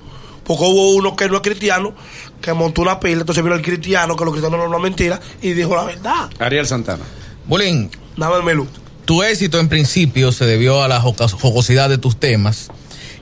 Porque 0.45 0.65
hubo 0.65 0.91
uno 0.97 1.15
que 1.15 1.29
no 1.29 1.37
es 1.37 1.43
cristiano, 1.43 1.95
que 2.41 2.53
montó 2.53 2.83
una 2.83 2.99
pila, 2.99 3.21
entonces 3.21 3.43
vino 3.45 3.55
el 3.55 3.63
cristiano, 3.63 4.17
que 4.17 4.25
los 4.25 4.33
cristianos 4.33 4.59
no 4.59 4.65
hablan 4.67 4.83
mentira, 4.83 5.21
y 5.43 5.53
dijo 5.53 5.77
la 5.77 5.85
verdad. 5.85 6.31
Ariel 6.39 6.67
Santana. 6.67 7.05
Bulín, 7.47 7.91
Nada 8.17 8.37
más 8.37 8.45
Melu. 8.45 8.67
tu 9.05 9.23
éxito 9.23 9.59
en 9.61 9.69
principio 9.69 10.33
se 10.33 10.47
debió 10.47 10.83
a 10.83 10.89
la 10.89 11.01
jocosidad 11.01 11.89
de 11.89 11.99
tus 11.99 12.19
temas 12.19 12.69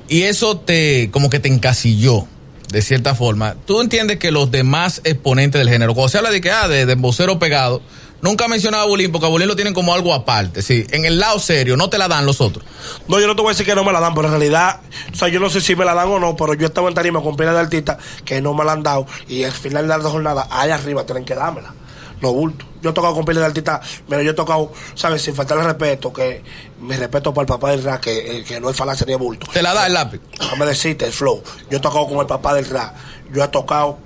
y 0.09 0.23
eso 0.23 0.59
te 0.59 1.11
como 1.11 1.31
que 1.31 1.39
te 1.39 1.49
encasilló 1.49 2.27
de 2.71 2.83
cierta 2.83 3.15
forma. 3.15 3.57
¿Tú 3.67 3.81
entiendes 3.81 4.19
que 4.19 4.31
los 4.31 4.51
demás 4.51 5.01
exponentes 5.05 5.59
del 5.59 5.71
género, 5.71 5.95
cuando 5.95 6.09
se 6.11 6.19
habla 6.19 6.31
de 6.31 6.41
que 6.41 6.51
ah, 6.51 6.69
de, 6.69 6.85
de 6.85 6.95
vocero 6.97 7.39
pegado, 7.39 7.81
nunca 8.21 8.45
ha 8.45 8.49
mencionado 8.49 8.85
a 8.85 8.87
Bulín 8.87 9.13
porque 9.13 9.27
a 9.27 9.29
Bulín 9.29 9.49
lo 9.49 9.57
tienen 9.57 9.75
como 9.75 9.95
algo 9.95 10.15
aparte? 10.15 10.63
Sí, 10.63 10.87
en 10.91 11.05
el 11.05 11.19
lado 11.19 11.39
serio 11.39 11.77
no 11.77 11.91
te 11.91 11.99
la 11.99 12.09
dan 12.09 12.27
los 12.27 12.41
otros. 12.41 12.65
No, 13.09 13.21
yo 13.21 13.27
no 13.27 13.37
te 13.37 13.43
voy 13.43 13.51
a 13.51 13.53
decir 13.53 13.67
que 13.67 13.75
no 13.75 13.85
me 13.85 13.93
la 13.93 14.01
dan, 14.01 14.15
pero 14.15 14.29
en 14.29 14.33
realidad, 14.33 14.81
o 15.13 15.17
sea, 15.17 15.29
yo 15.29 15.41
no 15.41 15.51
sé 15.51 15.61
si 15.61 15.77
me 15.77 15.85
la 15.85 15.95
dan 15.95 16.09
o 16.09 16.19
no, 16.19 16.37
pero 16.37 16.55
yo 16.55 16.67
estaba 16.67 16.89
en 16.89 16.95
tarima 16.95 17.23
con 17.23 17.37
pila 17.37 17.53
de 17.53 17.61
artistas 17.61 17.99
que 18.25 18.41
no 18.41 18.55
me 18.55 18.65
la 18.65 18.73
han 18.73 18.83
dado 18.83 19.07
y 19.29 19.45
al 19.45 19.53
final 19.53 19.87
de 19.87 19.97
la 19.97 20.11
jornada, 20.11 20.49
allá 20.51 20.75
arriba 20.75 21.05
tienen 21.05 21.25
que 21.25 21.35
dármela. 21.35 21.75
No 22.21 22.33
bulto. 22.33 22.65
Yo 22.83 22.91
he 22.91 22.93
tocado 22.93 23.15
con 23.15 23.25
pila 23.25 23.41
de 23.41 23.47
artistas, 23.47 23.81
pero 24.09 24.23
yo 24.23 24.33
he 24.33 24.35
tocado, 24.35 24.73
¿sabes? 24.95 25.23
Sin 25.23 25.35
faltarle 25.35 25.65
respeto, 25.65 26.13
que 26.13 26.43
mi 26.81 26.97
respeto 26.97 27.33
para 27.33 27.43
el 27.43 27.49
papá 27.49 27.71
del 27.71 27.83
rap, 27.83 28.01
que, 28.01 28.39
eh, 28.39 28.45
que 28.45 28.61
no 28.61 28.71
es 28.71 28.77
falacia 28.77 29.07
ni 29.07 29.13
es 29.13 29.19
bulto. 29.19 29.47
Te 29.53 29.63
la 29.63 29.75
da 29.75 29.87
el 29.87 29.95
lápiz. 29.95 30.21
Déjame 30.39 30.67
decirte, 30.67 31.07
el 31.07 31.13
flow. 31.13 31.43
Yo 31.71 31.79
he 31.79 31.81
tocado 31.81 32.07
con 32.09 32.19
el 32.19 32.27
papá 32.27 32.55
del 32.55 32.67
rap. 32.67 32.95
Yo 33.33 33.43
he 33.43 33.49
tocado 33.49 33.99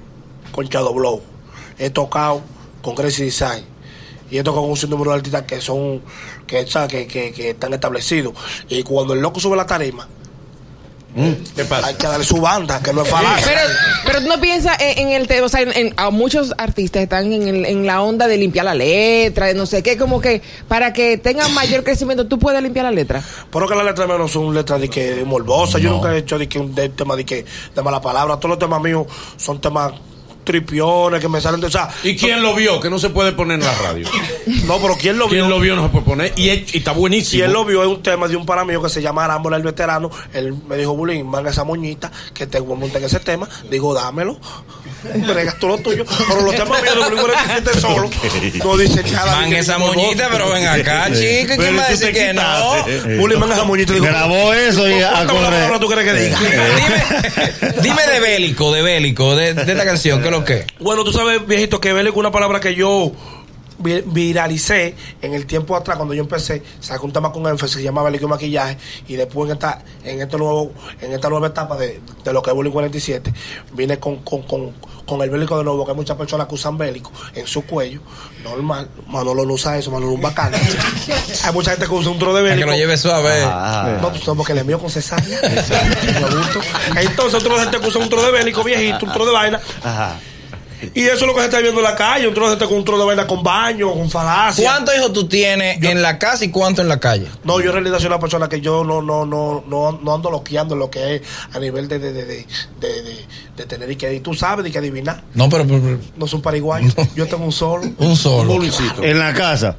con 0.52 0.66
Shadow 0.66 0.94
Blow. 0.94 1.22
He 1.78 1.90
tocado 1.90 2.42
con 2.82 2.94
Crazy 2.94 3.24
Design. 3.24 3.71
Y 4.32 4.42
tocado 4.42 4.62
con 4.62 4.70
un 4.70 4.76
sinnúmero 4.76 5.10
de 5.10 5.16
artistas 5.18 5.42
que 5.42 5.60
son, 5.60 6.00
que, 6.46 6.64
que, 6.64 7.06
que, 7.06 7.32
que 7.32 7.50
están 7.50 7.72
establecidos. 7.74 8.32
Y 8.68 8.82
cuando 8.82 9.12
el 9.14 9.20
loco 9.20 9.38
sube 9.38 9.56
la 9.56 9.66
tarima, 9.66 10.08
¿Qué 11.54 11.66
pasa? 11.66 11.88
hay 11.88 11.94
que 11.96 12.06
darle 12.06 12.24
su 12.24 12.40
banda, 12.40 12.80
que 12.82 12.90
no 12.90 13.02
es 13.02 13.08
falacia. 13.08 13.46
Pero, 13.46 13.60
pero 14.06 14.20
tú 14.22 14.28
no 14.28 14.40
piensas 14.40 14.78
en, 14.80 15.08
en 15.08 15.12
el 15.12 15.28
tema, 15.28 15.44
o 15.44 15.48
sea, 15.50 15.60
en, 15.60 15.70
en- 15.76 15.94
a 15.98 16.08
muchos 16.08 16.54
artistas 16.56 17.02
están 17.02 17.30
en, 17.30 17.46
el- 17.48 17.66
en 17.66 17.84
la 17.86 18.00
onda 18.00 18.26
de 18.26 18.38
limpiar 18.38 18.64
la 18.64 18.72
letra, 18.74 19.44
de 19.48 19.52
no 19.52 19.66
sé 19.66 19.82
qué, 19.82 19.98
como 19.98 20.22
que 20.22 20.40
para 20.68 20.94
que 20.94 21.18
tengan 21.18 21.52
mayor 21.52 21.84
crecimiento, 21.84 22.26
tú 22.26 22.38
puedes 22.38 22.62
limpiar 22.62 22.86
la 22.86 22.92
letra. 22.92 23.22
Pero 23.52 23.68
que 23.68 23.74
las 23.74 23.84
letras 23.84 24.08
no 24.08 24.26
son 24.26 24.54
letras 24.54 24.80
de 24.80 24.88
que 24.88 25.22
morbosas. 25.26 25.82
Yo 25.82 25.90
nunca 25.90 26.14
he 26.14 26.18
hecho 26.20 26.38
de 26.38 26.48
que 26.48 26.58
un 26.58 26.74
de- 26.74 26.88
tema 26.88 27.14
de 27.14 27.26
que 27.26 27.44
de 27.74 27.82
mala 27.82 28.00
palabra. 28.00 28.36
Todos 28.36 28.48
los 28.48 28.58
temas 28.58 28.80
míos 28.80 29.06
son 29.36 29.60
temas 29.60 29.92
tripiones 30.44 31.20
que 31.20 31.28
me 31.28 31.40
salen 31.40 31.60
de. 31.60 31.66
O 31.66 31.70
sea, 31.70 31.88
¿Y 32.02 32.16
quién 32.16 32.42
lo 32.42 32.54
vio? 32.54 32.80
Que 32.80 32.90
no 32.90 32.98
se 32.98 33.10
puede 33.10 33.32
poner 33.32 33.58
en 33.60 33.64
la 33.66 33.74
radio. 33.78 34.08
no, 34.66 34.78
pero 34.80 34.96
¿quién 34.96 35.18
lo 35.18 35.28
vio? 35.28 35.40
¿Quién 35.40 35.50
lo 35.50 35.60
vio? 35.60 35.76
No 35.76 35.84
se 35.84 35.88
puede 35.90 36.04
poner. 36.04 36.32
Y, 36.36 36.50
y 36.50 36.64
está 36.74 36.92
Si 36.92 36.98
buenísimo. 36.98 37.44
él 37.44 37.52
lo 37.52 37.64
vio, 37.64 37.82
es 37.82 37.88
un 37.88 38.02
tema 38.02 38.28
de 38.28 38.36
un 38.36 38.46
pana 38.46 38.64
mío 38.64 38.82
que 38.82 38.88
se 38.88 39.00
llama 39.02 39.24
Arámbola 39.24 39.56
el 39.56 39.62
veterano. 39.62 40.10
Él 40.32 40.54
me 40.68 40.76
dijo, 40.76 40.94
Bulín, 40.94 41.26
manga 41.28 41.50
esa 41.50 41.64
moñita, 41.64 42.10
que 42.34 42.46
te 42.46 42.60
voy 42.60 42.76
a 42.76 42.80
montar 42.80 42.98
en 43.00 43.06
ese 43.06 43.20
tema. 43.20 43.48
Digo, 43.70 43.94
dámelo. 43.94 44.38
Bregas 45.26 45.58
tú 45.58 45.68
lo 45.68 45.78
tuyo. 45.78 46.04
Pero 46.28 46.40
los 46.42 46.54
temas 46.54 46.80
míos 46.82 46.94
de 46.94 47.02
Bulín 47.02 47.20
47 47.20 47.80
solo. 47.80 48.10
No 48.64 48.76
dice 48.76 49.02
nada. 49.10 49.32
Man, 49.36 49.50
de 49.50 49.56
que 49.56 49.58
esa 49.60 49.78
moñita, 49.78 50.28
pero 50.30 50.50
ven 50.50 50.66
acá, 50.66 51.06
chico. 51.08 51.54
¿Quién 51.56 51.76
va 51.78 51.84
a 51.84 51.88
decir 51.90 52.12
que 52.12 52.32
no? 52.32 52.42
Bulín, 53.18 53.38
manga 53.38 53.54
esa 53.54 53.64
moñita. 53.64 53.92
Digo, 53.92 54.04
Grabó 54.06 54.52
eso 54.52 54.88
y 54.88 55.00
a 55.02 55.10
¿cuántas 55.10 55.36
palabras 55.36 55.64
correr. 55.66 55.80
tú 55.80 55.88
crees 55.88 56.12
que 56.12 56.20
diga? 56.20 56.38
dime, 56.76 57.82
dime 57.82 58.06
de 58.12 58.20
bélico, 58.20 58.72
de 58.72 58.82
bélico, 58.82 59.34
de, 59.36 59.54
de 59.54 59.72
esta 59.72 59.84
canción, 59.84 60.20
¿qué 60.20 60.26
es 60.26 60.31
Bueno, 60.80 61.04
tú 61.04 61.12
sabes, 61.12 61.46
viejito, 61.46 61.80
que 61.80 61.92
vele 61.92 62.10
con 62.10 62.20
una 62.20 62.32
palabra 62.32 62.60
que 62.60 62.74
yo 62.74 63.12
viralicé 63.82 64.94
en 65.20 65.34
el 65.34 65.46
tiempo 65.46 65.76
atrás 65.76 65.96
cuando 65.96 66.14
yo 66.14 66.22
empecé, 66.22 66.62
saqué 66.80 67.04
un 67.04 67.12
tema 67.12 67.32
con 67.32 67.46
énfasis 67.46 67.76
que 67.76 67.82
se 67.82 67.84
llamaba 67.84 68.10
Líquido 68.10 68.28
Maquillaje 68.28 68.78
y 69.08 69.16
después 69.16 69.48
en 69.50 69.54
esta, 69.56 69.82
en 70.04 70.20
este 70.20 70.36
nuevo, 70.38 70.72
en 71.00 71.12
esta 71.12 71.28
nueva 71.28 71.48
etapa 71.48 71.76
de, 71.76 72.00
de 72.24 72.32
lo 72.32 72.42
que 72.42 72.50
es 72.50 72.56
Bullying 72.56 72.72
47, 72.72 73.32
vine 73.72 73.98
con, 73.98 74.18
con, 74.18 74.42
con, 74.42 74.72
con 75.06 75.20
el 75.22 75.30
bélico 75.30 75.58
de 75.58 75.64
nuevo, 75.64 75.84
que 75.84 75.90
hay 75.90 75.96
muchas 75.96 76.16
personas 76.16 76.46
que 76.46 76.54
usan 76.54 76.78
bélico 76.78 77.10
en 77.34 77.46
su 77.46 77.62
cuello, 77.66 78.00
normal, 78.44 78.88
Manolo 79.08 79.44
no 79.44 79.54
usa 79.54 79.76
eso, 79.78 79.90
Manolo 79.90 80.12
es 80.12 80.16
un 80.16 80.22
bacán. 80.22 80.52
hay 81.44 81.52
mucha 81.52 81.72
gente 81.72 81.86
que 81.86 81.92
usa 81.92 82.10
un 82.10 82.18
tro 82.18 82.32
de 82.34 82.42
Para 82.42 82.54
que 82.54 82.60
bélico. 82.64 82.70
lo 82.70 82.76
lleve 82.76 82.96
suave. 82.96 83.42
Ah. 83.44 83.98
No, 84.00 84.10
pues 84.10 84.26
no, 84.26 84.34
porque 84.34 84.54
le 84.54 84.60
envío 84.60 84.78
con 84.78 84.90
cesárea. 84.90 85.38
Entonces, 86.96 87.34
otro 87.34 87.58
gente 87.58 87.78
que 87.80 87.86
usa 87.86 88.00
un 88.00 88.08
tro 88.08 88.22
de 88.22 88.30
bélico 88.32 88.62
viejito, 88.62 89.06
un 89.06 89.12
tro 89.12 89.26
de 89.26 89.32
vaina. 89.32 89.60
Ajá. 89.82 90.18
Y 90.94 91.02
eso 91.04 91.14
es 91.14 91.22
lo 91.22 91.34
que 91.34 91.40
se 91.40 91.46
está 91.46 91.60
viendo 91.60 91.80
en 91.80 91.84
la 91.84 91.94
calle. 91.94 92.26
Un 92.28 92.34
tro 92.34 92.44
de 92.44 92.50
gente 92.50 92.66
con 92.66 92.78
un 92.78 92.84
de 92.84 93.04
vaina 93.04 93.26
con 93.26 93.42
baño, 93.42 93.92
con 93.92 94.10
falacia. 94.10 94.64
¿Cuántos 94.64 94.94
hijos 94.96 95.12
tú 95.12 95.28
tienes 95.28 95.82
en 95.82 96.02
la 96.02 96.18
casa 96.18 96.44
y 96.44 96.50
cuántos 96.50 96.82
en 96.82 96.88
la 96.88 96.98
calle? 97.00 97.26
No, 97.44 97.60
yo 97.60 97.66
en 97.68 97.72
realidad 97.74 97.98
soy 97.98 98.06
una 98.08 98.18
persona 98.20 98.48
que 98.48 98.60
yo 98.60 98.84
no 98.84 99.02
no 99.02 99.24
no 99.26 99.64
no, 99.66 99.92
no 100.02 100.14
ando 100.14 100.30
loqueando 100.30 100.74
en 100.74 100.80
lo 100.80 100.90
que 100.90 101.16
es 101.16 101.22
a 101.52 101.58
nivel 101.58 101.88
de 101.88 101.98
de, 101.98 102.12
de, 102.12 102.24
de, 102.24 102.46
de, 102.80 103.02
de- 103.02 103.26
de 103.56 103.66
tener 103.66 103.90
y 103.90 103.96
que 103.96 104.18
tú 104.20 104.32
sabes 104.34 104.64
de 104.64 104.70
que 104.70 104.78
adivinar. 104.78 105.22
No, 105.34 105.48
pero, 105.48 105.66
pero- 105.66 105.80
pero- 105.82 105.98
No 106.16 106.26
son 106.26 106.40
pariguayos. 106.42 106.94
Yo 107.14 107.26
tengo 107.26 107.44
un 107.44 107.52
solo. 107.52 107.84
un 107.98 108.16
solo. 108.16 108.52
Bulincito. 108.54 109.02
En 109.02 109.18
la 109.18 109.34
casa. 109.34 109.76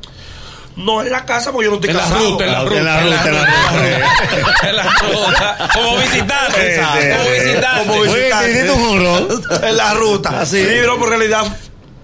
No 0.76 1.02
en 1.02 1.12
la 1.12 1.26
casa 1.26 1.52
porque 1.52 1.66
yo 1.66 1.72
no 1.72 1.76
estoy 1.76 1.92
En 1.92 1.98
la 1.98 2.04
casado. 2.04 2.30
ruta, 2.32 2.46
en 2.46 2.52
la 2.52 2.62
En 2.62 2.86
la 2.86 3.00
ruta, 3.02 3.30
en 3.30 3.36
la 3.36 3.46
ruta. 3.46 4.70
En 4.70 4.76
la 4.76 4.84
ruta. 4.84 5.70
Como 5.74 5.98
visitante. 5.98 6.82
Como 6.82 7.30
visitante. 7.30 7.80
Como 7.80 7.94
Oye, 7.94 8.14
visitante. 8.14 8.46
¿te 8.46 8.52
hiciste 8.52 8.72
un 8.72 9.64
en 9.70 9.78
la 9.78 9.94
ruta. 9.94 10.42
Así. 10.42 10.60
Sí, 10.62 10.68
pero 10.68 10.96
en 10.96 11.10
realidad 11.10 11.46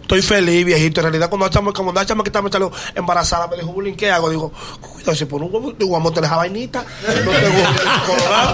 estoy 0.01 0.21
feliz, 0.21 0.65
viejito. 0.65 1.01
En 1.01 1.05
realidad, 1.05 1.29
cuando 1.29 1.45
la 1.47 1.51
chama, 1.51 1.71
cuando 1.73 1.93
la 1.93 2.05
chama 2.05 2.23
que 2.23 2.29
estaba 2.29 2.47
embarazada, 2.95 3.47
me 3.47 3.57
dijo, 3.57 3.71
Bullying, 3.73 3.95
¿qué 3.95 4.11
hago? 4.11 4.29
Digo, 4.29 4.51
cuidado, 4.81 5.15
si 5.15 5.25
por 5.25 5.41
un 5.41 5.53
huevo, 5.53 5.73
digo, 5.77 5.91
vamos 5.91 6.11
a 6.11 6.15
tener 6.15 6.27
esa 6.27 6.37
vainita. 6.37 6.83
No 7.25 7.31
tengo 7.31 7.63
coronado. 8.07 8.53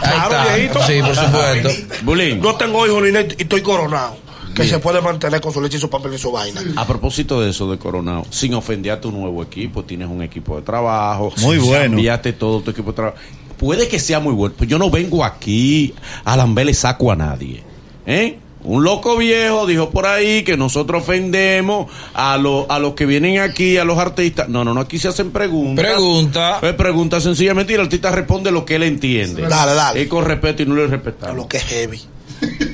Claro, 0.00 0.50
viejito. 0.54 0.86
Sí, 0.86 1.00
por 1.02 1.14
supuesto. 1.14 1.68
Bulín, 2.02 2.40
No 2.40 2.54
tengo 2.56 2.86
hijos 2.86 3.02
ni 3.02 3.08
y 3.10 3.42
estoy 3.42 3.62
coronado. 3.62 4.16
Que 4.56 4.68
se 4.68 4.78
puede 4.78 5.00
mantener 5.00 5.40
con 5.40 5.52
su 5.52 5.60
leche 5.60 5.76
y 5.76 5.80
su 5.80 5.90
papel 5.90 6.14
y 6.14 6.18
su 6.18 6.32
vaina. 6.32 6.60
a 6.76 6.86
propósito 6.86 7.40
de 7.40 7.50
eso 7.50 7.70
de 7.70 7.78
Coronado, 7.78 8.24
sin 8.30 8.54
ofender 8.54 8.92
a 8.92 9.00
tu 9.00 9.12
nuevo 9.12 9.42
equipo, 9.42 9.84
tienes 9.84 10.08
un 10.08 10.22
equipo 10.22 10.56
de 10.56 10.62
trabajo. 10.62 11.32
Muy 11.38 11.58
bueno. 11.58 11.94
Cambiaste 11.96 12.32
todo 12.32 12.60
tu 12.60 12.70
equipo 12.70 12.90
de 12.90 12.96
trabajo. 12.96 13.16
Puede 13.58 13.88
que 13.88 13.98
sea 13.98 14.20
muy 14.20 14.34
bueno, 14.34 14.54
pues 14.56 14.68
yo 14.68 14.78
no 14.78 14.90
vengo 14.90 15.24
aquí 15.24 15.94
a 16.24 16.36
lamberle 16.36 16.74
saco 16.74 17.10
a 17.12 17.16
nadie. 17.16 17.62
¿Eh? 18.06 18.38
Un 18.64 18.82
loco 18.82 19.16
viejo 19.16 19.64
dijo 19.64 19.90
por 19.90 20.06
ahí 20.06 20.42
que 20.42 20.56
nosotros 20.56 21.02
ofendemos 21.04 21.86
a, 22.14 22.36
los 22.36 22.66
a 22.68 22.78
los 22.80 22.94
que 22.94 23.06
vienen 23.06 23.38
aquí, 23.38 23.76
a 23.78 23.84
los 23.84 23.96
artistas. 23.96 24.48
No, 24.48 24.64
no, 24.64 24.74
no, 24.74 24.80
aquí 24.80 24.98
se 24.98 25.06
hacen 25.08 25.30
preguntas. 25.30 25.84
Pregunta. 25.84 26.58
Eh, 26.62 26.72
pregunta 26.72 27.20
sencillamente 27.20 27.72
y 27.72 27.76
el 27.76 27.82
artista 27.82 28.10
responde 28.10 28.50
lo 28.50 28.64
que 28.64 28.74
él 28.74 28.82
entiende. 28.82 29.42
Dale, 29.42 29.72
dale. 29.74 30.02
Y 30.02 30.06
con 30.08 30.24
respeto 30.24 30.62
y 30.64 30.66
no 30.66 30.74
le 30.74 30.84
A 30.84 30.86
respetamos. 30.88 31.36
lo 31.36 31.48
que 31.48 31.58
es 31.58 31.62
heavy. 31.64 32.00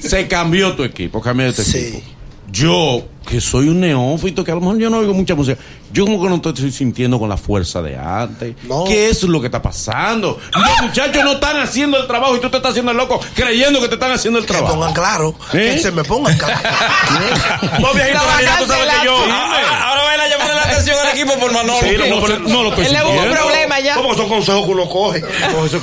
Se 0.02 0.26
cambió 0.28 0.75
tu 0.75 0.82
equipo, 0.85 1.21
cambió 1.21 1.52
tu 1.52 1.62
Sí. 1.62 1.78
equipo. 1.78 2.02
Yo, 2.50 3.02
que 3.26 3.40
soy 3.40 3.68
un 3.71 3.80
neófito, 3.80 4.44
que 4.44 4.50
a 4.50 4.54
lo 4.54 4.61
mejor 4.61 4.76
yo 4.76 4.90
no 4.90 4.99
oigo 4.99 5.14
mucha 5.14 5.35
música, 5.35 5.59
yo 5.90 6.04
como 6.04 6.23
que 6.23 6.28
no 6.28 6.35
estoy 6.35 6.71
sintiendo 6.71 7.18
con 7.18 7.30
la 7.30 7.38
fuerza 7.38 7.80
de 7.80 7.97
antes. 7.97 8.56
No. 8.64 8.85
¿Qué 8.85 9.09
es 9.09 9.23
lo 9.23 9.40
que 9.40 9.47
está 9.47 9.62
pasando? 9.62 10.38
Los 10.54 10.82
muchachos 10.82 11.25
no 11.25 11.32
están 11.32 11.56
haciendo 11.61 11.97
el 11.99 12.06
trabajo 12.06 12.37
y 12.37 12.40
tú 12.40 12.50
te 12.50 12.59
estás 12.59 12.73
haciendo 12.73 12.90
el 12.90 12.99
loco 12.99 13.18
creyendo 13.35 13.80
que 13.80 13.88
te 13.88 13.94
están 13.94 14.12
haciendo 14.12 14.38
el 14.38 14.44
Que 14.44 14.52
trabajo. 14.52 14.75
pongan 14.75 14.92
claro. 14.92 15.35
¿Eh? 15.54 15.73
Que 15.76 15.78
se 15.78 15.92
me 15.92 16.04
pongan 16.04 16.37
claro. 16.37 16.61
no, 17.80 17.94
viejito, 17.94 18.18
tú 18.59 18.66
sabes 18.66 18.87
que 19.00 19.04
yo. 19.06 19.12
vacaste 19.16 19.28
la- 19.28 19.42
Ahora, 19.47 19.88
ahora 19.88 20.11
ven 20.11 20.21
a 20.21 20.28
llamarle 20.28 20.54
la 20.54 20.62
atención 20.64 20.97
al 21.06 21.09
equipo 21.16 21.38
por 21.38 21.52
Manolo. 21.52 21.80
Sí, 21.80 21.97
no, 21.97 22.21
no, 22.28 22.38
no 22.38 22.62
lo 22.64 22.68
estoy 22.68 22.85
Él 22.87 22.92
le 22.92 22.99
un 23.02 23.06
sintiendo. 23.12 23.37
problema 23.40 23.80
ya. 23.80 23.94
¿Cómo 23.94 24.14
son 24.14 24.28
consejos 24.28 24.64
que 24.66 24.71
uno 24.73 24.88
coge? 24.90 25.25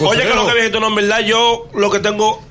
Oye, 0.05 0.21
que 0.21 0.35
lo 0.35 0.45
que 0.45 0.53
viejito, 0.53 0.79
no, 0.79 0.89
en 0.89 0.95
verdad, 0.95 1.19
yo 1.21 1.67
lo 1.73 1.89
que 1.89 1.99
tengo 1.99 2.41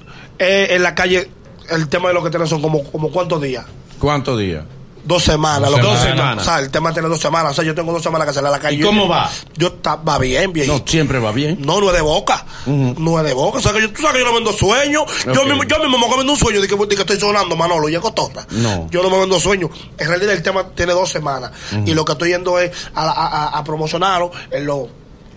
eh, 0.40 0.68
en 0.70 0.82
la 0.82 0.94
calle, 0.94 1.30
el 1.70 1.88
tema 1.88 2.08
de 2.08 2.14
lo 2.14 2.22
que 2.22 2.30
tienen 2.30 2.48
son 2.48 2.60
como, 2.62 2.82
como 2.84 3.10
cuántos 3.10 3.40
días. 3.42 3.64
¿Cuántos 3.98 4.38
días? 4.38 4.64
Dos 5.04 5.22
semanas. 5.24 5.70
Dos 5.70 5.80
lo 5.80 5.90
que- 5.92 5.96
semanas. 5.98 6.42
O 6.42 6.44
sea, 6.44 6.58
el 6.58 6.70
tema 6.70 6.92
tiene 6.92 7.08
dos 7.08 7.18
semanas. 7.20 7.52
O 7.52 7.54
sea, 7.54 7.64
yo 7.64 7.74
tengo 7.74 7.92
dos 7.92 8.02
semanas 8.02 8.26
que 8.28 8.34
salir 8.34 8.48
a 8.48 8.50
la 8.50 8.58
calle. 8.58 8.76
¿Y 8.76 8.80
Yo- 8.80 8.88
cómo 8.88 9.08
va? 9.08 9.30
Yo 9.56 9.68
está, 9.68 9.96
va 9.96 10.18
bien, 10.18 10.52
viejito. 10.52 10.76
No, 10.76 10.84
siempre 10.86 11.18
va 11.18 11.32
bien. 11.32 11.56
No, 11.62 11.80
no 11.80 11.88
es 11.88 11.94
de 11.94 12.02
boca. 12.02 12.44
No 12.66 13.18
es 13.18 13.24
de 13.24 13.32
boca. 13.32 13.58
O 13.58 13.62
sea, 13.62 13.72
que 13.72 13.80
yo, 13.80 13.90
tú 13.90 14.02
sabes 14.02 14.14
que 14.14 14.18
yo 14.20 14.26
no 14.26 14.34
vendo 14.34 14.52
sueños. 14.52 15.04
Yo 15.24 15.32
Ok. 15.42 15.46
mismo, 15.48 15.64
yo 15.64 15.78
mismo 15.78 15.98
me 15.98 16.16
vendo 16.18 16.32
un 16.34 16.38
sueño 16.38 16.60
de 16.60 16.68
que, 16.68 16.76
de 16.76 16.88
que 16.88 17.00
estoy 17.00 17.18
sonando, 17.18 17.56
Manolo, 17.56 17.88
y 17.88 17.94
es. 17.94 18.46
No. 18.50 18.86
Yo 18.90 19.02
no 19.02 19.08
me 19.08 19.18
vendo 19.18 19.40
sueños. 19.40 19.70
En 19.96 20.08
realidad 20.08 20.34
el 20.34 20.42
tema 20.42 20.66
tiene 20.74 20.92
dos 20.92 21.08
semanas. 21.08 21.52
Y 21.86 21.94
lo 21.94 22.04
que 22.04 22.12
estoy 22.12 22.30
yendo 22.30 22.58
es 22.58 22.70
a, 22.94 23.04
a, 23.08 23.26
a- 23.46 23.58
a 23.58 23.64
promocionarlo 23.64 24.30
en 24.50 24.66
los 24.66 24.88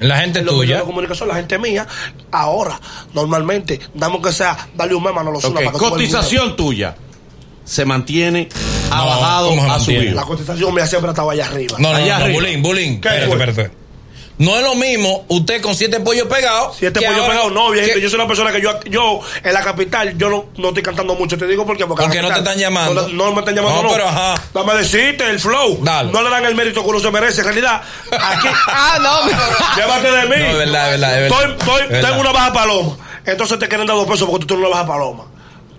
La 0.02 0.20
gente 0.20 0.42
tuya. 0.42 0.78
de 0.80 0.84
comunicación, 0.84 1.30
la 1.30 1.36
gente 1.36 1.58
mía. 1.60 1.88
Ahora, 2.32 2.80
normalmente, 3.14 3.80
damos 3.94 4.22
que 4.26 4.32
sea, 4.34 4.58
darle 4.76 4.96
un 4.96 5.04
meme 5.04 5.12
a 5.12 5.24
Manolo 5.24 5.40
Zuna 5.40 5.60
Ok, 5.60 5.66
para 5.66 5.72
que 5.72 5.78
Cotización 5.78 6.56
tuya 6.56 6.96
se 7.64 7.86
mantiene, 7.86 8.50
ha 8.92 8.98
No, 8.98 9.06
bajado, 9.06 9.50
¿cómo 9.50 9.64
se 9.64 9.70
ha 9.72 9.80
subido. 9.80 10.16
La 10.16 10.24
cotización 10.24 10.74
mía 10.74 10.88
siempre 10.88 11.12
estaba 11.12 11.32
allá 11.34 11.46
arriba. 11.46 11.78
No, 11.80 11.92
no, 11.92 11.96
Allá 11.96 12.18
no, 12.20 12.26
arriba. 12.26 12.40
bullying, 12.42 12.62
bullying. 12.62 13.00
¿Qué 13.00 13.08
Espérate, 13.10 13.32
espérate. 13.52 13.81
No 14.42 14.58
es 14.58 14.64
lo 14.64 14.76
mismo 14.76 15.26
usted 15.28 15.62
con 15.62 15.76
siete 15.76 16.00
pollos 16.00 16.28
pegados. 16.28 16.78
Si 16.78 16.86
este 16.86 17.00
que 17.00 17.06
pollo 17.06 17.22
ahora- 17.22 17.34
pegado, 17.34 17.50
no, 17.52 17.70
viejito. 17.72 17.96
que- 17.96 18.02
Yo 18.02 18.10
soy 18.10 18.20
una 18.20 18.28
persona 18.28 18.52
que 18.52 18.62
yo, 18.62 18.80
yo 18.86 19.20
en 19.44 19.54
la 19.54 19.62
capital, 19.62 20.18
yo 20.18 20.30
no, 20.30 20.46
no 20.58 20.70
estoy 20.70 20.84
cantando 20.84 21.16
mucho. 21.16 21.38
Te 21.38 21.46
digo 21.48 21.66
por 21.66 21.78
qué. 21.78 21.86
Porque, 21.86 22.04
Porque 22.04 22.22
no 22.22 22.30
te 22.30 22.40
están 22.40 22.58
llamando. 22.58 23.08
No, 23.10 23.26
no 23.26 23.32
me 23.34 23.40
están 23.40 23.56
llamando, 23.56 23.84
No, 23.84 23.88
no. 23.90 23.94
pero 23.94 24.08
ajá. 24.08 24.36
Dame 24.54 24.74
decirte 24.76 25.30
el 25.30 25.40
flow. 25.40 25.80
Dale. 25.84 26.12
No 26.12 26.22
le 26.22 26.30
dan 26.30 26.46
el 26.46 26.56
mérito 26.56 26.84
que 26.84 26.90
uno 26.90 27.00
se 27.00 27.12
merece. 27.12 27.42
En 27.42 27.46
realidad, 27.46 27.82
aquí, 28.12 28.48
Ah, 28.68 28.98
no. 29.02 29.76
llévate 29.82 30.12
de 30.12 30.22
mí. 30.24 30.36
No, 30.44 30.50
es 30.52 30.58
verdad, 30.58 30.86
es 30.94 31.00
verdad, 31.00 31.24
es 31.24 31.32
verdad. 31.32 31.40
Estoy, 31.42 31.52
estoy- 31.60 31.82
Es 31.84 31.90
verdad. 31.90 32.10
tengo 32.10 32.22
una 32.22 32.32
baja 32.32 32.54
paloma. 32.54 32.98
Entonces 33.26 33.60
te 33.60 33.68
quieren 33.68 33.86
dar 33.86 33.96
dos 33.96 34.08
pesos 34.08 34.28
porque 34.28 34.42
tú 34.42 34.48
tienes 34.48 34.66
una 34.66 34.76
baja 34.76 34.88
paloma. 34.88 35.26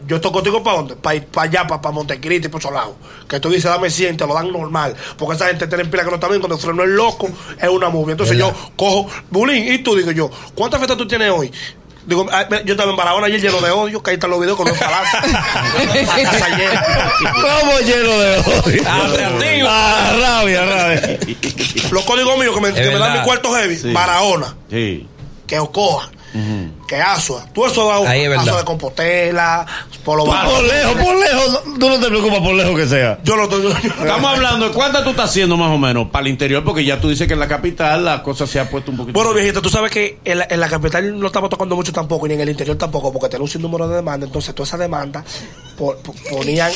Yo 0.06 0.16
estoy 0.16 0.32
contigo 0.32 0.62
para 0.62 0.76
dónde? 0.78 0.96
Para 0.96 1.20
allá, 1.36 1.66
para 1.66 1.90
Montecristi, 1.90 2.48
por 2.48 2.60
esos 2.60 2.72
lados. 2.72 2.94
Que 3.28 3.38
tú 3.40 3.48
dices, 3.50 3.64
dame 3.70 3.88
100, 3.90 4.16
te 4.16 4.26
lo 4.26 4.34
dan 4.34 4.50
normal. 4.52 4.94
Porque 5.16 5.36
esa 5.36 5.46
gente 5.46 5.66
tiene 5.66 5.84
pila 5.86 6.02
que 6.04 6.10
no 6.10 6.16
está 6.16 6.28
bien. 6.28 6.40
Cuando 6.40 6.56
el 6.56 6.60
freno 6.60 6.82
es 6.82 6.88
loco, 6.90 7.28
es 7.60 7.68
una 7.68 7.88
movie. 7.88 8.12
Entonces 8.12 8.36
¿Verdad? 8.36 8.52
yo 8.54 8.70
cojo, 8.76 9.08
Bulín, 9.30 9.72
y 9.72 9.78
tú 9.78 9.94
digo 9.96 10.10
yo, 10.10 10.30
¿cuántas 10.54 10.78
fiestas 10.80 10.96
tú 10.98 11.06
tienes 11.06 11.30
hoy? 11.30 11.52
Digo, 12.04 12.26
ah, 12.32 12.48
yo 12.64 12.72
estaba 12.74 12.90
en 12.90 12.96
Barahona 12.96 13.26
ayer 13.28 13.40
lleno 13.40 13.60
de 13.60 13.70
odio, 13.70 14.02
que 14.02 14.10
ahí 14.10 14.14
están 14.14 14.30
los 14.30 14.40
videos 14.40 14.56
con 14.56 14.66
los 14.66 14.76
palazos. 14.76 15.20
¿Cómo 17.34 17.78
lleno 17.80 18.18
de 18.18 18.38
odio? 18.38 18.82
Ah. 18.86 19.08
Ah, 19.68 20.12
rabia, 20.20 20.64
rabia. 20.64 21.18
Los 21.90 22.04
códigos 22.04 22.38
míos 22.38 22.54
que 22.54 22.60
me, 22.60 22.72
que 22.72 22.90
me 22.90 22.98
dan 22.98 23.18
mi 23.18 23.24
cuarto 23.24 23.52
heavy, 23.54 23.76
Sí. 23.76 23.92
Barahona, 23.92 24.54
Sí. 24.70 25.06
que 25.46 25.58
Que 26.88 26.96
Asua. 26.96 27.46
Tú 27.52 27.66
eso 27.66 27.88
verdad. 27.88 28.38
Asua 28.40 28.58
de 28.58 28.64
Compostela, 28.64 29.66
Polo 30.04 30.24
Bajo. 30.26 30.50
Por 30.52 30.62
lejos, 30.64 30.94
por 30.94 31.16
lejos. 31.18 31.62
Tú 31.78 31.88
no 31.88 32.00
te 32.00 32.06
preocupas 32.06 32.38
por 32.40 32.54
lejos 32.54 32.76
que 32.76 32.86
sea. 32.86 33.18
Yo 33.22 33.36
lo 33.36 33.44
estoy. 33.44 33.66
Estamos 33.72 34.32
hablando 34.34 34.68
de 34.68 34.74
cuántas 34.74 35.04
tú 35.04 35.10
estás 35.10 35.30
haciendo 35.30 35.56
más 35.56 35.70
o 35.70 35.78
menos 35.78 36.08
para 36.08 36.24
el 36.26 36.32
interior, 36.32 36.64
porque 36.64 36.84
ya 36.84 37.00
tú 37.00 37.08
dices 37.08 37.26
que 37.26 37.34
en 37.34 37.40
la 37.40 37.48
capital 37.48 38.04
la 38.04 38.22
cosa 38.22 38.46
se 38.46 38.58
ha 38.60 38.68
puesto 38.68 38.90
un 38.90 38.96
poquito. 38.96 39.18
Bueno, 39.18 39.34
viejito, 39.34 39.60
tú 39.62 39.68
sabes 39.68 39.90
que 39.90 40.18
en 40.24 40.38
la, 40.38 40.46
en 40.48 40.60
la 40.60 40.68
capital 40.68 41.18
no 41.18 41.26
estamos 41.26 41.50
tocando 41.50 41.76
mucho 41.76 41.92
tampoco, 41.92 42.26
ni 42.28 42.34
en 42.34 42.40
el 42.40 42.48
interior 42.48 42.76
tampoco, 42.76 43.12
porque 43.12 43.28
tenemos 43.28 43.50
un 43.50 43.52
sinnúmero 43.60 43.88
de 43.88 43.96
demandas. 43.96 44.28
Entonces, 44.28 44.54
toda 44.54 44.66
esa 44.66 44.78
demanda 44.78 45.24
po- 45.76 45.96
po- 45.96 46.14
ponían, 46.30 46.70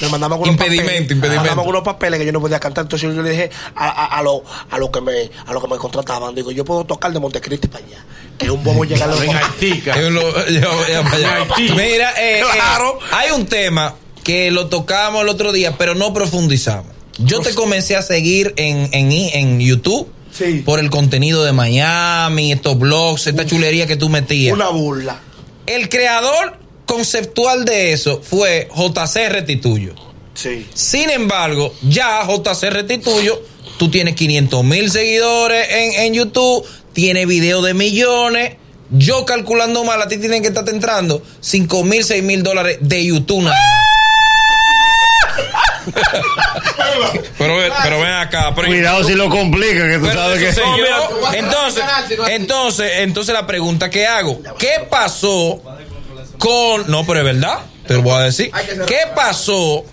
me 0.00 0.08
mandaban 0.08 0.38
unos 0.38 0.50
Impedimento, 0.52 0.82
papeles, 0.84 1.00
impedimento. 1.10 1.30
me 1.42 1.48
mandaban 1.48 1.68
unos 1.68 1.82
papeles 1.82 2.18
que 2.20 2.26
yo 2.26 2.32
no 2.32 2.40
podía 2.40 2.60
cantar. 2.60 2.84
Entonces, 2.84 3.14
yo 3.14 3.22
le 3.22 3.30
dije 3.30 3.50
a, 3.74 3.88
a, 3.88 4.18
a 4.18 4.22
lo, 4.22 4.42
a 4.70 4.78
lo 4.78 4.90
que 4.90 5.00
me 5.00 5.30
a 5.46 5.52
lo 5.52 5.60
que 5.60 5.68
me 5.68 5.76
contrataban, 5.76 6.34
digo, 6.34 6.50
yo 6.50 6.64
puedo 6.64 6.84
tocar 6.84 7.12
de 7.12 7.18
Montecristi 7.20 7.68
para 7.68 7.84
allá, 7.84 8.04
es 8.40 8.48
un 8.48 8.62
bobo 8.64 8.84
llegar 8.84 9.08
a 9.08 9.12
los 9.12 9.22
en 9.22 9.36
Haití, 9.36 9.80
ca- 9.80 9.94
Es 10.00 10.10
lo- 10.10 10.46
yo- 10.48 10.88
ya 10.88 11.02
para 11.02 11.16
allá. 11.16 11.46
Haití. 11.56 11.72
Mira, 11.74 12.10
eh, 12.20 12.40
eh, 12.40 12.42
Claro. 12.52 12.98
hay 13.12 13.30
un 13.32 13.46
tema 13.46 13.96
que 14.24 14.50
lo 14.50 14.68
tocamos 14.68 15.22
el 15.22 15.28
otro 15.28 15.52
día, 15.52 15.76
pero 15.78 15.94
no 15.94 16.12
profundizamos. 16.14 16.92
Yo 17.18 17.40
te 17.40 17.54
comencé 17.54 17.96
a 17.96 18.02
seguir 18.02 18.54
en, 18.56 18.88
en, 18.92 19.12
en 19.12 19.60
YouTube 19.60 20.08
Sí. 20.36 20.62
por 20.64 20.78
el 20.78 20.90
contenido 20.90 21.44
de 21.44 21.52
Miami, 21.52 22.52
estos 22.52 22.78
blogs, 22.78 23.26
esta 23.26 23.44
chulería 23.46 23.86
que 23.86 23.96
tú 23.96 24.08
metías. 24.08 24.54
Una 24.54 24.68
burla. 24.68 25.18
El 25.66 25.88
creador 25.88 26.56
conceptual 26.86 27.64
de 27.64 27.92
eso 27.92 28.20
fue 28.22 28.68
JC 28.74 29.28
Restituyo. 29.28 29.94
Sí. 30.34 30.66
Sin 30.74 31.10
embargo, 31.10 31.74
ya 31.82 32.24
JC 32.26 32.70
Restituyo, 32.70 33.42
tú 33.78 33.90
tienes 33.90 34.14
500 34.14 34.64
mil 34.64 34.90
seguidores 34.90 35.66
en, 35.70 35.92
en 36.04 36.14
YouTube, 36.14 36.64
tienes 36.92 37.26
videos 37.26 37.64
de 37.64 37.74
millones. 37.74 38.56
Yo 38.90 39.24
calculando 39.24 39.84
mal, 39.84 40.02
a 40.02 40.08
ti 40.08 40.18
tienen 40.18 40.42
que 40.42 40.48
estar 40.48 40.68
entrando 40.68 41.22
5 41.40 41.84
mil, 41.84 42.02
6 42.04 42.22
mil 42.24 42.42
dólares 42.42 42.78
de 42.80 43.04
YouTube. 43.04 43.42
nada 43.44 43.56
pero, 47.38 47.56
ve- 47.56 47.72
pero 47.82 48.00
ven 48.00 48.10
acá. 48.10 48.52
pero- 48.54 48.68
Cuidado 48.68 49.04
si 49.04 49.14
lo 49.14 49.28
complica, 49.28 49.88
que 49.88 49.98
tú 49.98 50.06
pero 50.06 50.20
sabes 50.20 50.54
que. 50.54 50.60
No, 50.60 51.26
a 51.26 51.36
entonces, 51.36 51.84
entonces, 52.28 52.92
entonces 52.98 53.34
la 53.34 53.46
pregunta 53.46 53.90
que 53.90 54.06
hago, 54.06 54.40
¿qué 54.58 54.86
pasó 54.88 55.62
con, 56.38 56.90
no, 56.90 57.06
pero 57.06 57.20
es 57.20 57.24
verdad, 57.24 57.58
te 57.86 57.94
lo 57.94 58.02
voy 58.02 58.14
a 58.14 58.20
decir, 58.20 58.50
¿qué 58.86 58.98
pasó 59.14 59.84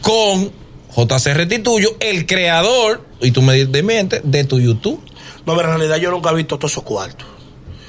con 0.00 0.52
JC 0.96 1.34
Restituyo, 1.34 1.96
el 2.00 2.26
creador, 2.26 3.04
y 3.20 3.30
tú 3.30 3.42
me 3.42 3.64
desmientes, 3.64 4.20
de 4.24 4.44
tu 4.44 4.60
YouTube. 4.60 5.02
No, 5.46 5.56
pero 5.56 5.68
en 5.72 5.78
realidad 5.78 5.96
yo 5.96 6.10
nunca 6.10 6.30
he 6.30 6.34
visto 6.34 6.58
todos 6.58 6.72
esos 6.72 6.84
cuartos. 6.84 7.26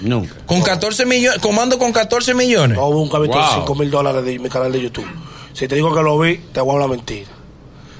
Nunca. 0.01 0.33
Con 0.45 0.61
14 0.61 1.05
millones, 1.05 1.39
comando 1.39 1.77
con 1.77 1.91
14 1.93 2.33
millones. 2.33 2.77
No, 2.77 2.89
nunca 2.89 3.17
he 3.17 3.21
visto 3.21 3.37
Wow. 3.37 3.47
5 3.61 3.75
mil 3.75 3.89
dólares 3.91 4.25
de 4.25 4.37
mi 4.39 4.49
canal 4.49 4.71
de 4.71 4.81
YouTube. 4.81 5.05
Si 5.53 5.67
te 5.67 5.75
digo 5.75 5.93
que 5.93 6.01
lo 6.01 6.17
vi, 6.19 6.37
te 6.51 6.59
voy 6.61 6.71
a 6.71 6.73
hablar 6.73 6.89
mentira. 6.89 7.29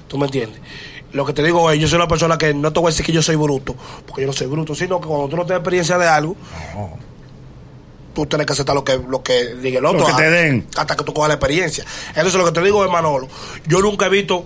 ¿Tú 0.08 0.18
me 0.18 0.26
entiendes? 0.26 0.60
Lo 1.14 1.26
que 1.26 1.34
te 1.34 1.44
digo 1.44 1.70
es, 1.72 1.80
yo 1.80 1.88
soy 1.88 1.98
una 1.98 2.08
persona 2.08 2.38
que 2.38 2.54
no 2.54 2.74
te 2.74 2.80
voy 2.80 2.88
a 2.90 2.92
decir 2.92 3.06
que 3.06 3.12
yo 3.12 3.22
soy 3.22 3.36
bruto, 3.36 3.76
porque 4.08 4.22
yo 4.24 4.28
no 4.28 4.34
soy 4.34 4.48
bruto, 4.48 4.74
sino 4.74 5.00
que 5.00 5.08
cuando 5.08 5.28
tú 5.30 5.36
no 5.38 5.44
tienes 5.44 5.60
experiencia 5.60 5.98
de 6.00 6.08
algo, 6.08 6.36
tú 8.14 8.26
tienes 8.26 8.46
que 8.48 8.54
aceptar 8.54 8.76
lo 8.76 8.84
que, 8.84 8.98
lo 9.08 9.24
que 9.24 9.56
diga 9.56 9.80
el 9.80 9.86
otro. 9.86 10.00
Lo 10.02 10.06
que 10.08 10.14
te 10.14 10.24
hasta- 10.26 10.30
den. 10.38 10.68
Hasta 10.76 10.96
que 10.96 11.04
tú 11.04 11.14
cojas 11.14 11.30
la 11.30 11.36
experiencia. 11.36 11.86
Entonces 12.10 12.36
lo 12.36 12.46
que 12.46 12.52
te 12.52 12.62
digo 12.62 12.84
es, 12.86 12.92
Manolo, 12.92 13.28
yo 13.68 13.82
nunca 13.82 14.06
he 14.08 14.10
visto, 14.10 14.46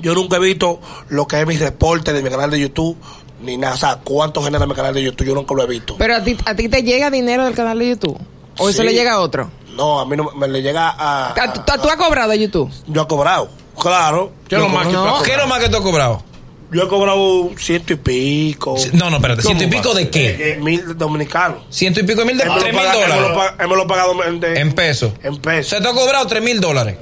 yo 0.00 0.14
nunca 0.14 0.36
he 0.36 0.40
visto 0.40 0.80
lo 1.08 1.26
que 1.26 1.40
es 1.40 1.46
mi 1.46 1.56
reporte 1.56 2.12
de 2.12 2.22
mi 2.22 2.30
canal 2.30 2.50
de 2.50 2.60
YouTube, 2.60 2.96
ni 3.40 3.56
nada. 3.56 3.74
O 3.74 3.78
sea, 3.78 3.98
cuánto 4.02 4.42
genera 4.42 4.66
mi 4.66 4.74
canal 4.74 4.94
de 4.94 5.02
YouTube, 5.02 5.26
yo 5.26 5.34
nunca 5.34 5.54
lo 5.54 5.62
he 5.62 5.66
visto. 5.66 5.96
Pero 5.98 6.16
a 6.16 6.22
ti, 6.24 6.36
a 6.44 6.54
ti 6.54 6.68
te 6.68 6.82
llega 6.82 7.10
dinero 7.10 7.44
del 7.44 7.54
canal 7.54 7.78
de 7.78 7.88
YouTube. 7.90 8.18
O 8.58 8.68
eso 8.68 8.82
le 8.82 8.92
llega 8.92 9.12
a 9.14 9.20
otro. 9.20 9.50
No, 9.76 10.00
a 10.00 10.06
mí 10.06 10.16
no 10.16 10.32
me 10.34 10.48
le 10.48 10.60
llega 10.62 10.94
a... 10.98 11.34
¿Tú, 11.34 11.60
tú- 11.64 11.82
tú 11.82 11.88
has 11.88 11.96
cobrado 11.96 12.30
de 12.30 12.38
YouTube? 12.40 12.68
Yo 12.88 13.02
he 13.02 13.06
cobrado, 13.06 13.48
claro. 13.80 14.32
¿Qué 14.48 14.56
es 14.56 14.60
lo 14.60 14.68
más 14.68 14.86
que 14.88 14.92
tú 14.92 14.98
has 15.06 15.22
¿Qué 15.22 15.30
es 15.32 15.38
lo 15.38 15.46
más 15.46 15.60
que 15.60 15.68
tú 15.68 15.76
has 15.76 15.82
cobrado? 15.82 16.22
Yo 16.70 16.82
he 16.82 16.88
cobrado 16.88 17.50
ciento 17.56 17.92
y 17.94 17.96
pico. 17.96 18.76
No, 18.92 19.08
no, 19.08 19.16
espérate, 19.16 19.40
ciento 19.42 19.64
y 19.64 19.68
pico 19.68 19.94
de 19.94 20.10
qué? 20.10 20.52
Eh, 20.54 20.58
mil 20.60 20.98
dominicanos. 20.98 21.60
Ciento 21.70 22.00
y 22.00 22.02
pico 22.02 22.20
de 22.20 22.26
mil 22.26 22.36
de 22.36 22.44
tres 22.44 22.74
mil 22.74 22.82
dólares. 22.92 23.16
me 23.60 23.76
lo 23.76 23.86
pagado 23.86 24.22
en, 24.24 24.40
de- 24.40 24.58
En 24.60 24.72
pesos. 24.72 25.12
En 25.22 25.36
pesos. 25.38 25.70
sea, 25.70 25.80
te 25.80 25.88
ha 25.88 25.92
cobrado 25.92 26.26
tres 26.26 26.42
mil 26.42 26.60
dólares. 26.60 26.96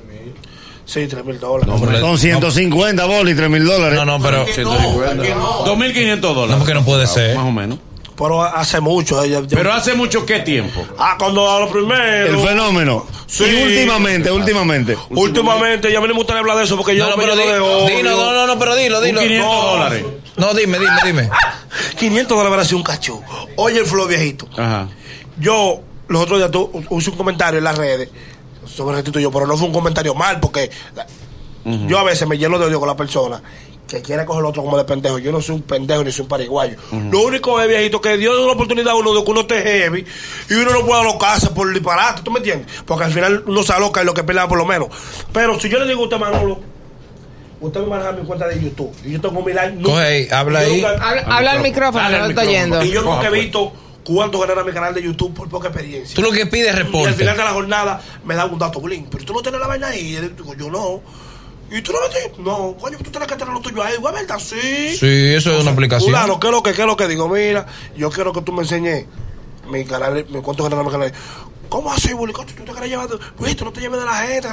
Sí, 0.87 1.07
tres 1.09 1.25
mil 1.25 1.39
dólares. 1.41 1.67
No, 1.75 1.85
pero- 1.85 2.01
Son 2.01 2.17
150 2.17 3.05
bolas 3.07 3.33
y 3.33 3.37
3 3.37 3.51
mil 3.51 3.65
dólares. 3.67 3.99
No, 3.99 4.05
no, 4.05 4.23
pero. 4.23 4.47
150. 4.47 5.35
2.500 5.65 6.21
dólares. 6.21 6.51
No, 6.53 6.59
porque 6.59 6.75
no 6.75 6.85
puede 6.85 7.07
ser. 7.07 7.37
Más 7.37 7.45
o 7.47 7.51
menos. 7.53 7.79
Pero 8.17 8.43
hace 8.43 8.81
mucho. 8.81 9.23
eh, 9.23 9.29
ya- 9.29 9.41
ya- 9.43 9.57
Pero 9.59 9.73
hace 9.75 9.95
mucho 9.95 10.25
qué 10.25 10.41
tiempo. 10.41 10.87
Ah, 10.97 11.17
cuando 11.19 11.51
a 11.51 11.61
lo 11.61 11.69
primero. 11.71 12.27
El 12.29 12.39
fenómeno. 12.39 13.05
Sí. 13.27 13.45
Y 13.45 13.63
últimamente, 13.63 14.31
últimamente. 14.31 14.97
Últimamente, 15.11 15.91
ya 15.93 15.99
a 15.99 16.01
no 16.09 16.15
me 16.15 16.19
gustaría 16.21 16.41
hablar 16.41 16.57
de 16.57 16.65
eso 16.65 16.77
porque 16.77 16.97
yo 16.97 17.05
No, 17.05 17.11
no, 17.11 17.17
me 17.19 17.25
pero 17.25 17.37
de 17.37 17.43
di- 17.43 17.51
odio. 17.59 17.97
dilo, 17.97 18.11
no, 18.17 18.33
no, 18.33 18.47
no, 18.47 18.59
pero 18.59 18.75
dilo, 18.77 19.01
dilo. 19.03 19.21
500 19.21 19.47
No. 19.53 19.63
dólares. 19.73 20.05
No, 20.37 20.55
dime, 20.55 20.79
dime, 20.79 20.93
dime. 21.05 21.31
500 21.99 22.29
dólares 22.39 22.53
sido 22.65 22.79
un 22.79 22.85
cachú. 22.85 23.21
Oye, 23.57 23.81
el 23.81 23.87
flow 23.87 24.07
viejito. 24.07 24.49
Ajá. 24.57 24.89
Yo, 25.39 25.81
los 26.09 26.23
otros 26.23 26.39
días, 26.39 26.51
tu- 26.51 26.71
hice 26.97 27.11
un 27.11 27.17
comentario 27.17 27.59
en 27.59 27.65
las 27.65 27.77
redes 27.77 28.09
sobre 28.67 28.99
el 29.01 29.05
yo, 29.13 29.31
pero 29.31 29.47
no 29.47 29.57
fue 29.57 29.67
un 29.69 29.73
comentario 29.73 30.15
mal, 30.15 30.41
porque 30.41 30.71
yo 31.87 31.99
a 31.99 32.05
veces 32.05 32.29
me 32.29 32.39
lleno 32.39 32.59
de 32.59 32.67
odio 32.67 32.79
con 32.79 32.89
la 32.89 32.97
persona 32.97 33.43
que 33.89 34.03
quiere 34.03 34.25
coger 34.25 34.41
al 34.41 34.47
otro 34.47 34.63
como 34.65 34.77
de 34.77 34.85
pendejo. 34.85 35.19
Yo 35.19 35.31
no 35.33 35.41
soy 35.41 35.57
un 35.57 35.63
pendejo 35.63 36.03
ni 36.03 36.11
soy 36.13 36.23
un 36.25 36.29
pariguayo. 36.29 36.77
Lo 37.11 37.21
único 37.23 37.61
es, 37.61 37.69
viejito, 37.69 38.01
que 38.01 38.17
Dios 38.17 38.37
da 38.37 38.43
una 38.43 38.53
oportunidad 38.53 38.91
a 38.93 38.95
uno 38.97 39.15
de 39.15 39.25
que 39.25 39.31
uno 39.31 39.41
esté 39.43 39.63
heavy 39.63 40.05
y 40.51 40.55
uno 40.55 40.73
no 40.73 40.85
pueda 40.87 41.01
alocarse 41.03 41.51
por 41.51 41.73
disparate, 41.73 42.23
¿tú 42.23 42.31
me 42.33 42.39
entiendes? 42.39 42.67
Porque 42.85 43.05
al 43.05 43.13
final 43.13 43.45
uno 43.47 43.63
se 43.63 43.73
aloca 43.73 44.03
y 44.03 44.05
lo 44.05 44.13
que 44.15 44.25
pelea 44.25 44.49
por 44.49 44.59
lo 44.59 44.65
menos. 44.67 44.89
Pero 45.33 45.59
si 45.61 45.69
yo 45.69 45.79
le 45.79 45.87
digo 45.87 46.01
a 46.03 46.05
usted, 46.05 46.19
Manolo, 46.19 46.59
usted 47.61 47.81
me 47.81 47.87
maneja 47.87 48.13
mi 48.13 48.25
cuenta 48.27 48.49
de 48.49 48.61
YouTube 48.61 48.93
y 49.05 49.13
yo 49.13 49.21
tengo 49.21 49.41
mi 49.43 49.53
like. 49.53 49.81
Coge 49.83 50.01
ahí, 50.03 50.29
habla 50.33 50.61
yo 50.67 50.67
ahí. 50.75 50.81
nunca- 50.83 51.09
Habla, 51.09 51.23
habla 51.23 51.51
al 51.53 51.63
micrófono, 51.63 52.05
no 52.05 52.19
lo 52.19 52.27
estoy 52.31 52.47
oyendo. 52.49 52.85
y 52.85 52.91
yo 52.91 53.03
nunca 53.03 53.27
he 53.29 53.31
visto 53.31 53.73
cuánto 54.07 54.41
genera 54.41 54.63
mi 54.63 54.73
canal 54.73 54.95
de 54.95 55.03
YouTube 55.03 55.35
por 55.35 55.49
poca 55.49 55.69
experiencia. 55.69 56.15
Tú 56.15 56.23
lo 56.23 56.31
que 56.31 56.47
pides 56.47 56.69
es 56.69 56.75
Y 56.75 56.79
al 56.79 56.85
reporte. 56.87 57.15
final 57.15 57.37
de 57.37 57.45
la 57.45 57.51
jornada 57.51 58.01
me 58.25 58.35
da 58.37 58.45
un 58.45 58.59
dato 58.59 58.81
bling. 58.81 59.07
Pero 59.11 59.25
tú 59.25 59.33
no 59.33 59.43
tienes 59.43 59.61
la 59.61 59.67
vaina 59.67 59.89
ahí. 59.89 60.17
Digo, 60.37 60.55
yo 60.55 60.71
no. 60.71 61.03
Y 61.77 61.83
tú 61.83 61.93
no 61.93 62.01
lo 62.01 62.09
tienes. 62.09 62.39
No, 62.39 62.77
coño, 62.81 62.97
tú 62.99 63.11
tienes 63.11 63.27
que 63.29 63.35
tener 63.35 63.53
lo 63.53 63.61
tuyo 63.61 63.83
ahí. 63.83 63.95
Igual, 63.95 64.15
¿verdad? 64.15 64.39
Sí. 64.39 64.97
Sí, 64.97 65.35
eso 65.35 65.57
es 65.57 65.63
una 65.63 65.73
aplicación. 65.73 66.11
Claro, 66.11 66.39
¿qué 66.39 66.47
es 66.47 66.53
lo 66.53 66.63
que, 66.63 66.73
qué 66.73 66.83
es 66.83 66.87
lo 66.87 66.97
que 66.97 67.09
digo? 67.09 67.29
Mira, 67.29 67.67
yo 67.97 68.09
quiero 68.11 68.33
que 68.33 68.43
tú 68.43 68.53
me 68.53 68.63
enseñes 68.63 69.07
mi 69.69 69.85
canal, 69.85 70.25
mi 70.29 70.41
cuánto 70.41 70.63
genera 70.63 70.85
mi 70.85 70.91
canal. 70.91 71.13
¿Cómo 71.69 71.93
así, 71.93 72.13
Bulicocho? 72.13 72.55
¿Tú 72.55 72.63
te 72.63 72.71
quieres 72.71 72.89
llevar? 72.91 73.09
Pues 73.37 73.57
tú 73.57 73.65
no 73.65 73.73
te 73.73 73.81
lleves 73.81 73.99
de 73.99 74.07
la 74.07 74.15
gente, 74.19 74.49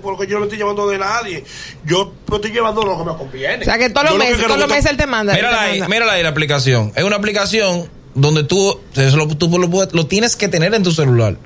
porque 0.00 0.28
yo 0.28 0.34
no 0.34 0.40
me 0.40 0.46
estoy 0.46 0.58
llevando 0.58 0.86
de 0.88 0.98
nadie. 0.98 1.44
Yo 1.84 2.12
me 2.30 2.36
estoy 2.36 2.52
llevando 2.52 2.82
lo 2.84 2.96
que 2.98 3.04
me 3.10 3.16
conviene. 3.16 3.62
O 3.62 3.64
sea, 3.64 3.78
que 3.78 3.90
todos 3.90 4.10
los 4.10 4.18
meses, 4.18 4.46
todos 4.46 4.60
los 4.60 4.68
meses 4.68 4.88
él 4.92 4.96
te 4.96 5.06
manda. 5.06 5.34
Mírala 5.34 5.62
ahí, 5.62 5.82
mírala 5.88 6.12
ahí 6.12 6.22
la 6.22 6.28
aplicación. 6.28 6.92
Es 6.94 7.02
una 7.02 7.16
aplicación 7.16 7.90
donde 8.14 8.44
tú, 8.44 8.78
eso 8.94 9.16
lo, 9.16 9.26
tú 9.28 9.48
lo, 9.58 9.68
lo 9.90 10.06
tienes 10.06 10.36
que 10.36 10.48
tener 10.48 10.74
en 10.74 10.82
tu 10.82 10.92
celular. 10.92 11.36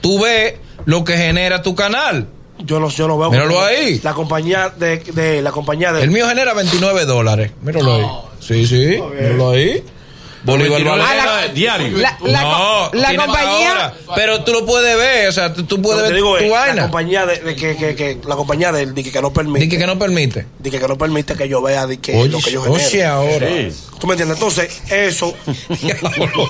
Tú 0.00 0.20
ves 0.20 0.54
lo 0.84 1.04
que 1.04 1.16
genera 1.16 1.62
tu 1.62 1.74
canal. 1.74 2.28
Yo 2.58 2.80
lo, 2.80 2.88
yo 2.88 3.06
lo 3.06 3.18
veo. 3.18 3.30
Míralo 3.30 3.60
ahí. 3.62 4.00
La 4.02 4.14
compañía 4.14 4.70
de, 4.70 4.98
de 4.98 5.42
la 5.42 5.52
compañía 5.52 5.92
de 5.92 6.02
El 6.02 6.10
mío 6.10 6.26
genera 6.28 6.54
29 6.54 7.04
dólares. 7.04 7.52
Míralo 7.60 7.94
ahí. 7.94 8.06
Sí, 8.40 8.66
sí. 8.66 8.98
Míralo 9.20 9.50
ahí. 9.50 9.82
Bolívar 10.46 10.82
29 10.82 11.02
Valera. 11.04 11.48
Diario. 11.52 11.98
La, 11.98 12.18
la, 12.22 12.40
no, 12.42 12.90
la 12.92 13.16
compañía. 13.16 13.68
ahora, 13.70 13.94
pero 14.14 14.44
tú 14.44 14.52
lo 14.52 14.64
puedes 14.66 14.96
ver, 14.96 15.28
o 15.28 15.32
sea, 15.32 15.52
tú, 15.52 15.64
tú 15.64 15.80
puedes 15.82 16.02
que 16.02 16.08
ver 16.08 16.14
digo 16.16 16.36
tu 16.38 16.44
es, 16.44 16.50
la 16.50 16.58
vaina. 16.60 16.82
compañía 16.82 17.26
de, 17.26 17.38
de 17.40 17.56
que, 17.56 17.76
que, 17.76 17.94
que 17.96 18.18
la 18.26 18.36
compañía 18.36 18.72
de, 18.72 18.86
de 18.86 19.02
que, 19.02 19.10
que 19.12 19.20
no 19.20 19.32
permite 19.32 19.64
Dice 19.66 19.78
que 19.78 19.86
no 19.86 19.98
permite. 19.98 20.46
de 20.58 20.70
que, 20.70 20.78
que 20.78 20.88
no 20.88 20.96
permite 20.98 21.34
que 21.36 21.48
yo 21.48 21.60
vea 21.62 21.86
de 21.86 21.98
que 21.98 22.16
Oye, 22.16 22.28
lo 22.30 22.38
que 22.40 22.50
yo 22.52 22.62
genero. 22.62 22.84
oye, 22.86 23.04
ahora. 23.04 23.46
Sí. 23.48 23.82
¿Tú 23.98 24.06
me 24.06 24.12
entiendes? 24.12 24.36
Entonces, 24.36 24.82
eso 24.90 25.34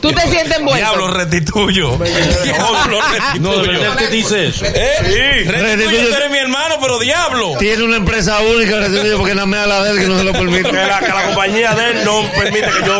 Tú 0.02 0.12
te 0.12 0.20
sientes 0.22 0.58
envuelto. 0.58 0.76
Diablo 0.76 1.08
restituyo. 1.08 1.96
Diablo 2.44 3.00
No, 3.40 3.52
restituyo. 3.52 3.80
verdad 3.80 3.96
que 3.96 4.08
dice 4.08 4.46
eso. 4.48 4.64
¿Eh? 4.66 5.44
Restituyo, 5.46 5.52
Restituyo- 5.52 6.08
tú 6.08 6.14
eres 6.16 6.30
mi 6.30 6.38
hermano, 6.38 6.74
pero 6.80 6.98
diablo. 6.98 7.54
Tiene 7.58 7.84
una 7.84 7.96
empresa 7.96 8.40
única, 8.40 8.78
restituye, 8.80 9.16
porque 9.16 9.34
nada 9.34 9.46
me 9.46 9.56
da 9.58 9.66
la 9.66 9.82
de 9.84 9.90
él 9.92 9.98
que 10.00 10.06
no 10.06 10.18
se 10.18 10.24
lo 10.24 10.32
que 10.32 10.38
permite. 10.38 10.72
la, 10.72 10.98
que 11.00 11.08
la 11.08 11.22
compañía 11.26 11.74
de 11.74 11.90
él 11.90 12.04
no 12.04 12.22
permite 12.32 12.66
que 12.66 12.86
yo 12.86 12.98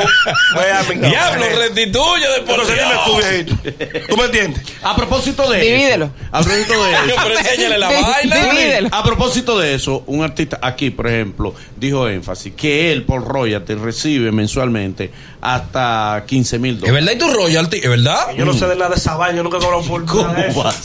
vea 0.57 0.85
mi 0.95 1.09
Diablo 1.09 1.47
restituyo 1.57 2.33
de 2.35 2.41
por 2.43 2.67
Dios. 2.67 4.07
¿Tú 4.09 4.17
me 4.17 4.25
entiendes? 4.25 4.63
A 4.83 4.95
propósito 4.97 5.51
de 5.51 5.61
Divídelo. 5.61 6.05
eso. 6.07 6.15
A 6.33 6.41
propósito 6.43 6.85
de 6.85 6.93
eso. 6.93 7.17
Pero 7.23 7.39
enséñale 7.39 7.79
la 7.79 7.89
vaina. 8.03 8.37
divídelo. 8.37 8.89
A 8.93 9.03
propósito 9.05 9.59
de 9.59 9.75
eso, 9.75 10.03
un 10.07 10.23
artista 10.23 10.59
aquí, 10.63 10.91
por 10.91 11.07
ejemplo, 11.09 11.55
dijo 11.77 12.09
énfasis 12.09 12.53
que 12.55 12.93
él 12.93 13.05
por 13.05 13.25
royalty 13.27 13.75
recibe 13.75 14.33
mensualmente 14.33 15.11
hasta 15.41 16.25
15 16.27 16.59
mil 16.59 16.75
¿Es 16.75 16.81
dólares. 16.81 17.05
verdad 17.07 17.13
y 17.13 17.19
tu 17.19 17.33
royalty? 17.37 17.77
¿Es 17.79 17.89
verdad? 17.89 18.33
Yo 18.37 18.45
no 18.45 18.53
sé 18.55 18.67
de 18.67 18.77
nada 18.77 18.91
de 18.91 18.97
esa 18.97 19.17
vaina, 19.17 19.37
yo 19.39 19.43
nunca 19.43 19.59
he 19.59 19.61
cobrado 19.61 19.83
por 19.83 20.05
¿Cómo 20.05 20.35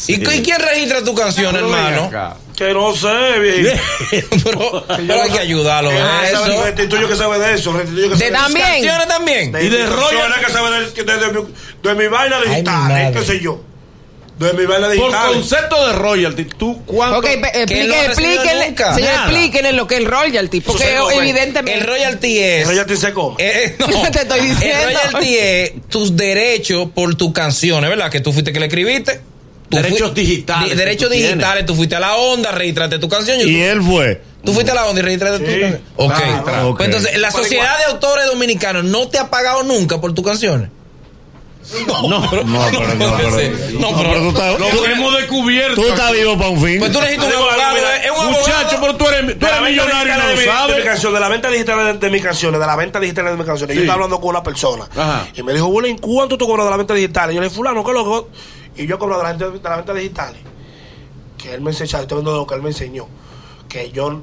¿Y, 0.08 0.20
quién 0.20 0.60
registra 0.60 1.04
tu 1.04 1.14
canción, 1.16 1.56
hermano? 1.56 2.10
Que 2.62 2.74
no 2.76 2.95
sé, 2.95 3.08
pero, 4.43 4.86
pero 4.86 5.21
hay 5.24 5.32
que 5.32 5.39
ayudarlo, 5.39 5.89
sabe, 5.89 6.30
Eso. 6.30 6.63
Restituyo 6.63 7.08
que 7.08 7.15
sabe 7.15 7.39
de 7.39 7.56
eso. 7.56 7.74
Restituyo 7.74 8.10
que 8.10 8.15
De 8.17 8.19
sabe 8.19 8.32
también. 8.34 8.67
¿Canciones 8.67 9.08
también? 9.08 9.47
Y 9.50 9.69
de 9.69 9.86
royalty. 9.88 10.15
canciones 10.15 10.38
que 10.45 10.52
sabe 10.52 10.69
de, 10.69 11.04
de, 11.04 11.17
de 11.17 11.39
mi, 11.41 11.47
de 11.82 11.95
mi 11.95 12.08
vaina 12.08 12.39
mi 12.39 12.50
digital, 12.52 12.76
madre. 12.89 13.12
qué 13.13 13.26
sé 13.26 13.39
yo. 13.39 13.63
De 14.38 14.54
mi 14.54 14.65
vaina 14.67 14.89
Por 14.89 14.95
digital. 14.95 15.34
concepto 15.34 15.88
de 15.88 15.93
royalty, 15.93 16.45
¿tú 16.45 16.84
cuánto? 16.86 17.17
Ok, 17.17 17.26
explíquenle, 17.26 18.67
nunca. 18.69 18.93
señor, 18.93 19.10
explíquenle 19.12 19.74
lo 19.74 19.88
que 19.88 19.95
es 19.95 20.02
el 20.02 20.06
royalty, 20.06 20.62
porque 20.62 20.84
Eso 20.84 21.08
se 21.10 21.13
come. 21.15 21.30
evidentemente... 21.30 21.80
El 21.80 21.88
royalty 21.88 22.38
es. 22.39 22.67
Pero 22.67 22.76
ya 22.78 22.86
te 22.86 22.95
se 22.95 23.12
come. 23.12 23.36
Eh, 23.39 23.52
eh, 23.65 23.76
no. 23.80 23.88
Te 24.12 24.19
estoy 24.21 24.41
diciendo. 24.41 24.88
El 24.88 24.93
royalty 24.95 25.36
es 25.36 25.71
tus 25.89 26.15
derechos 26.15 26.89
por 26.93 27.15
tus 27.15 27.34
canciones, 27.34 27.89
¿verdad? 27.89 28.12
Que 28.12 28.19
tú 28.19 28.32
fuiste 28.32 28.54
que 28.54 28.60
le 28.60 28.67
escribiste. 28.67 29.21
Tú 29.72 29.78
Derechos 29.78 30.14
digitales 30.14 30.78
derechos 30.78 31.08
tú 31.10 31.14
tienes. 31.16 31.32
digitales. 31.32 31.66
Tú 31.66 31.76
fuiste 31.76 31.96
a 31.96 32.00
la 32.00 32.16
onda, 32.16 32.52
registraste 32.52 33.00
tu 33.00 33.10
canción. 33.10 33.40
y 33.40 33.44
tú, 33.44 33.50
él 33.64 33.82
fue. 33.82 34.22
tú 34.44 34.54
fuiste 34.54 34.72
a 34.72 34.76
la 34.76 34.86
onda 34.86 35.00
y 35.02 35.04
registraste 35.04 35.40
tu 35.40 35.46
canción. 35.46 35.82
Ok. 35.96 36.12
Ah. 36.14 36.74
Pues 36.78 36.88
entonces, 36.90 37.18
la 37.18 37.32
sociedad 37.32 37.78
de 37.80 37.86
autores 37.86 38.26
dominicanos 38.28 38.84
no 38.84 39.08
te 39.08 39.18
ha 39.18 39.30
pagado 39.30 39.64
nunca 39.64 40.00
por 40.02 40.14
tus 40.14 40.26
canciones. 40.26 40.70
No, 41.88 42.08
No, 42.10 42.28
pero 42.30 42.44
no, 42.46 42.68
pero-. 42.70 42.96
No, 42.96 43.92
no, 43.92 43.98
pero- 43.98 44.20
tú 44.22 44.30
estás- 44.30 44.60
Lo 44.60 44.68
tú- 44.68 44.84
hemos 44.86 45.16
descubierto. 45.16 45.82
Tú 45.82 45.88
estás 45.88 46.12
vivo 46.12 46.36
para 46.38 46.50
un 46.50 46.62
fin. 46.62 46.80
Pues 46.80 46.92
tú 46.92 47.00
necesitas 47.00 47.28
un 47.28 47.34
abogado. 47.34 47.78
Muchacho, 48.32 48.78
pero 48.82 48.96
tú 48.96 49.08
eres, 49.08 49.40
tú 49.40 49.46
De 49.46 49.52
eres 49.52 49.62
millonario 49.62 50.14
y 50.14 50.18
no 50.18 50.24
de 50.24 50.30
lo 50.34 50.40
mi- 50.40 50.40
de 50.40 50.46
sabes. 50.98 51.20
la 51.22 51.30
venta 51.30 51.50
digital 51.50 51.86
de, 52.00 52.06
de 52.06 52.10
mis 52.12 52.22
canciones, 52.24 52.60
de 52.60 52.66
la 52.66 52.76
venta 52.76 53.00
digital 53.00 53.26
de 53.26 53.38
mis 53.38 53.46
canciones. 53.46 53.74
Sí. 53.74 53.78
Yo 53.78 53.82
estaba 53.84 53.94
hablando 53.96 54.20
con 54.20 54.30
una 54.32 54.44
persona 54.44 54.86
Ajá. 54.96 55.28
y 55.36 55.44
me 55.44 55.54
dijo, 55.54 55.68
Bullying, 55.68 55.96
¿cuánto 55.98 56.38
tú 56.38 56.46
cobras 56.48 56.66
de 56.66 56.72
la 56.72 56.78
venta 56.78 56.94
digital? 56.94 57.32
Y 57.32 57.36
yo 57.36 57.42
le 57.42 57.48
dije, 57.48 57.56
fulano, 57.56 57.84
¿qué 57.84 57.92
es 57.92 57.98
lo 57.98 58.06
que...? 58.28 58.28
Y 58.76 58.88
yo 58.88 58.98
cobro 59.00 59.18
de 59.18 59.24
la, 59.24 59.34
de 59.34 59.60
la 59.62 59.76
venta 59.78 59.94
digital. 59.94 60.36
Que 61.38 61.54
él 61.54 61.62
me 61.62 61.72
enseñó, 61.72 62.00
estoy 62.00 62.18
viendo 62.18 62.36
lo 62.36 62.48
que 62.48 62.56
él 62.56 62.62
me 62.62 62.70
enseñó. 62.70 63.08
Que 63.68 63.92
yo 63.92 64.22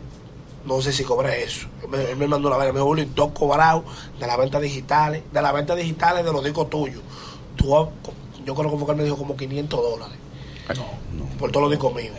no 0.64 0.82
sé 0.82 0.92
si 0.92 1.04
cobré 1.04 1.42
eso. 1.44 1.66
Él 1.82 1.88
me, 1.88 2.02
él 2.10 2.16
me 2.16 2.26
mandó 2.26 2.48
la 2.50 2.56
vaina, 2.56 2.72
me 2.72 2.78
dijo, 2.78 2.86
Bullying, 2.86 3.08
tú 3.08 3.24
has 3.24 3.32
cobrado 3.32 3.84
de 4.18 4.26
la 4.26 4.36
venta 4.36 4.60
digitales, 4.60 5.22
de 5.32 5.42
la 5.42 5.52
venta 5.52 5.74
digitales 5.74 6.24
de 6.24 6.32
los 6.32 6.44
discos 6.44 6.68
tuyos. 6.70 7.02
Tú 7.56 7.66
yo 8.44 8.54
creo 8.54 8.70
que 8.70 8.76
fue 8.76 8.86
que 8.86 8.92
él 8.92 8.96
me 8.98 9.04
dijo 9.04 9.16
como 9.16 9.36
500 9.36 9.80
dólares. 9.80 10.16
Por 11.38 11.50
todos 11.50 11.62
los 11.64 11.70
discos 11.70 11.94
míos. 11.94 12.14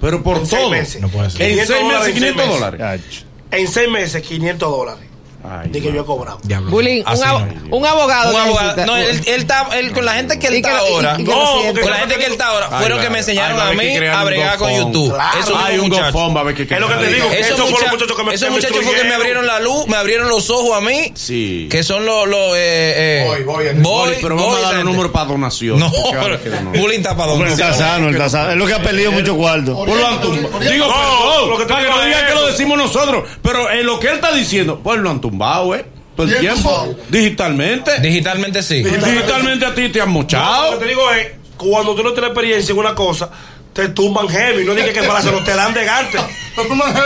Pero 0.00 0.22
por 0.22 0.38
En 0.38 0.46
seis 0.46 0.60
todo. 0.62 0.70
meses. 0.70 1.00
No 1.00 1.08
puede 1.08 1.30
ser. 1.30 1.42
En 1.42 1.48
500 1.50 1.66
seis 1.76 1.84
meses, 1.84 1.92
dólares 1.92 2.08
en 2.08 2.14
500 2.14 2.44
seis 2.44 2.60
dólares. 2.60 3.26
En 3.52 3.68
seis 3.68 3.90
meses, 3.90 4.22
500 4.22 4.70
dólares. 4.70 5.04
Ay, 5.44 5.68
de 5.70 5.80
que 5.80 5.88
ma. 5.88 5.94
yo 5.96 6.02
he 6.02 6.04
cobrado. 6.04 6.38
Bullying, 6.70 7.00
un, 7.02 7.06
abo- 7.06 7.40
no. 7.46 7.76
un 7.76 7.86
abogado. 7.86 8.30
Un 8.34 8.40
abogado. 8.40 8.76
necesita. 8.76 8.86
No, 8.86 8.96
él, 8.96 9.20
él 9.26 9.40
está, 9.40 9.68
él, 9.78 9.92
con 9.92 10.04
la 10.04 10.14
gente 10.14 10.38
que 10.38 10.46
él 10.46 10.54
está 10.54 10.78
ahora. 10.78 11.18
No. 11.18 11.32
Con 11.80 11.90
la 11.90 11.96
gente 11.98 12.16
que 12.16 12.26
él 12.26 12.32
está 12.32 12.46
ahora, 12.48 12.68
fueron 12.78 13.00
que 13.00 13.10
me 13.10 13.18
enseñaron 13.18 13.60
a 13.60 13.72
mí 13.72 13.96
a 13.96 14.24
bregar 14.24 14.58
con. 14.58 14.72
YouTube. 14.72 15.12
Claro. 15.12 15.38
Esos 15.40 15.56
Hay 15.62 15.78
un 15.78 15.88
ver 15.90 16.54
que 16.54 16.62
Es 16.74 16.80
lo 16.80 16.88
que 16.88 16.94
te 16.94 17.06
digo. 17.12 17.28
Esos, 17.30 17.70
muchachos 17.70 18.16
que 18.16 18.22
me- 18.24 18.34
esos 18.34 18.50
muchachos 18.50 18.78
fue 18.82 18.94
que 18.94 19.04
me 19.04 19.14
abrieron 19.14 19.46
la 19.46 19.60
luz, 19.60 19.86
me 19.86 19.96
abrieron 19.96 20.28
los 20.28 20.48
ojos 20.50 20.76
a 20.76 20.80
mí. 20.80 21.12
Sí. 21.14 21.68
Que 21.70 21.82
son 21.82 22.04
los. 22.06 22.28
los 22.28 22.52
eh, 22.56 23.22
eh, 23.22 23.24
Voy, 23.26 23.42
voy, 23.42 23.64
voy, 23.80 24.14
pero 24.20 24.36
vamos 24.36 24.52
voy, 24.52 24.58
a 24.58 24.62
dar 24.62 24.70
un 24.72 24.76
gente. 24.78 24.92
número 24.92 25.12
para 25.12 25.26
donación. 25.26 25.78
No, 25.78 25.90
no. 25.90 26.70
bullying 26.80 26.98
está 26.98 27.16
para 27.16 27.32
él 27.34 27.42
está 27.42 27.72
sano, 27.74 28.10
está 28.10 28.28
sano. 28.28 28.50
Es 28.52 28.56
lo 28.56 28.66
que 28.66 28.74
ha 28.74 28.82
perdido 28.82 29.12
mucho 29.12 29.36
cuarto. 29.36 29.84
Pues. 29.84 30.70
Digo, 30.72 30.86
No, 30.86 31.56
para 31.66 31.82
que 31.82 31.88
no 31.90 32.00
es 32.00 32.06
digan 32.06 32.26
que 32.26 32.32
eso. 32.32 32.40
lo 32.40 32.46
decimos 32.46 32.78
nosotros. 32.78 33.24
Pero 33.42 33.70
en 33.70 33.86
lo 33.86 33.98
que 33.98 34.08
él 34.08 34.14
está 34.14 34.32
diciendo, 34.32 34.80
pues 34.82 34.98
lo 34.98 35.10
han 35.10 35.20
tumbado, 35.32 35.74
¿eh? 35.74 35.84
Todo 36.14 36.26
el 36.26 36.38
tiempo. 36.40 36.94
Digitalmente. 37.08 37.98
Digitalmente 38.00 38.62
sí. 38.62 38.82
Digitalmente 38.82 39.64
a 39.64 39.74
ti 39.74 39.88
te 39.88 40.00
han 40.02 40.08
No, 40.08 40.12
mochado. 40.14 40.72
lo 40.72 40.78
que 40.78 40.84
te 40.84 40.90
digo 40.90 41.10
es, 41.10 41.26
cuando 41.56 41.94
tú 41.94 42.02
no 42.02 42.12
tienes 42.12 42.30
experiencia 42.30 42.72
en 42.72 42.78
una 42.78 42.94
cosa, 42.94 43.30
te 43.72 43.88
tumban 43.88 44.28
heavy. 44.28 44.64
No 44.64 44.74
digas 44.74 44.90
que 44.90 45.02
para 45.02 45.18
hacerlo, 45.20 45.42
te 45.44 45.54
dan 45.54 45.72
de 45.74 45.84
gante. 45.84 46.18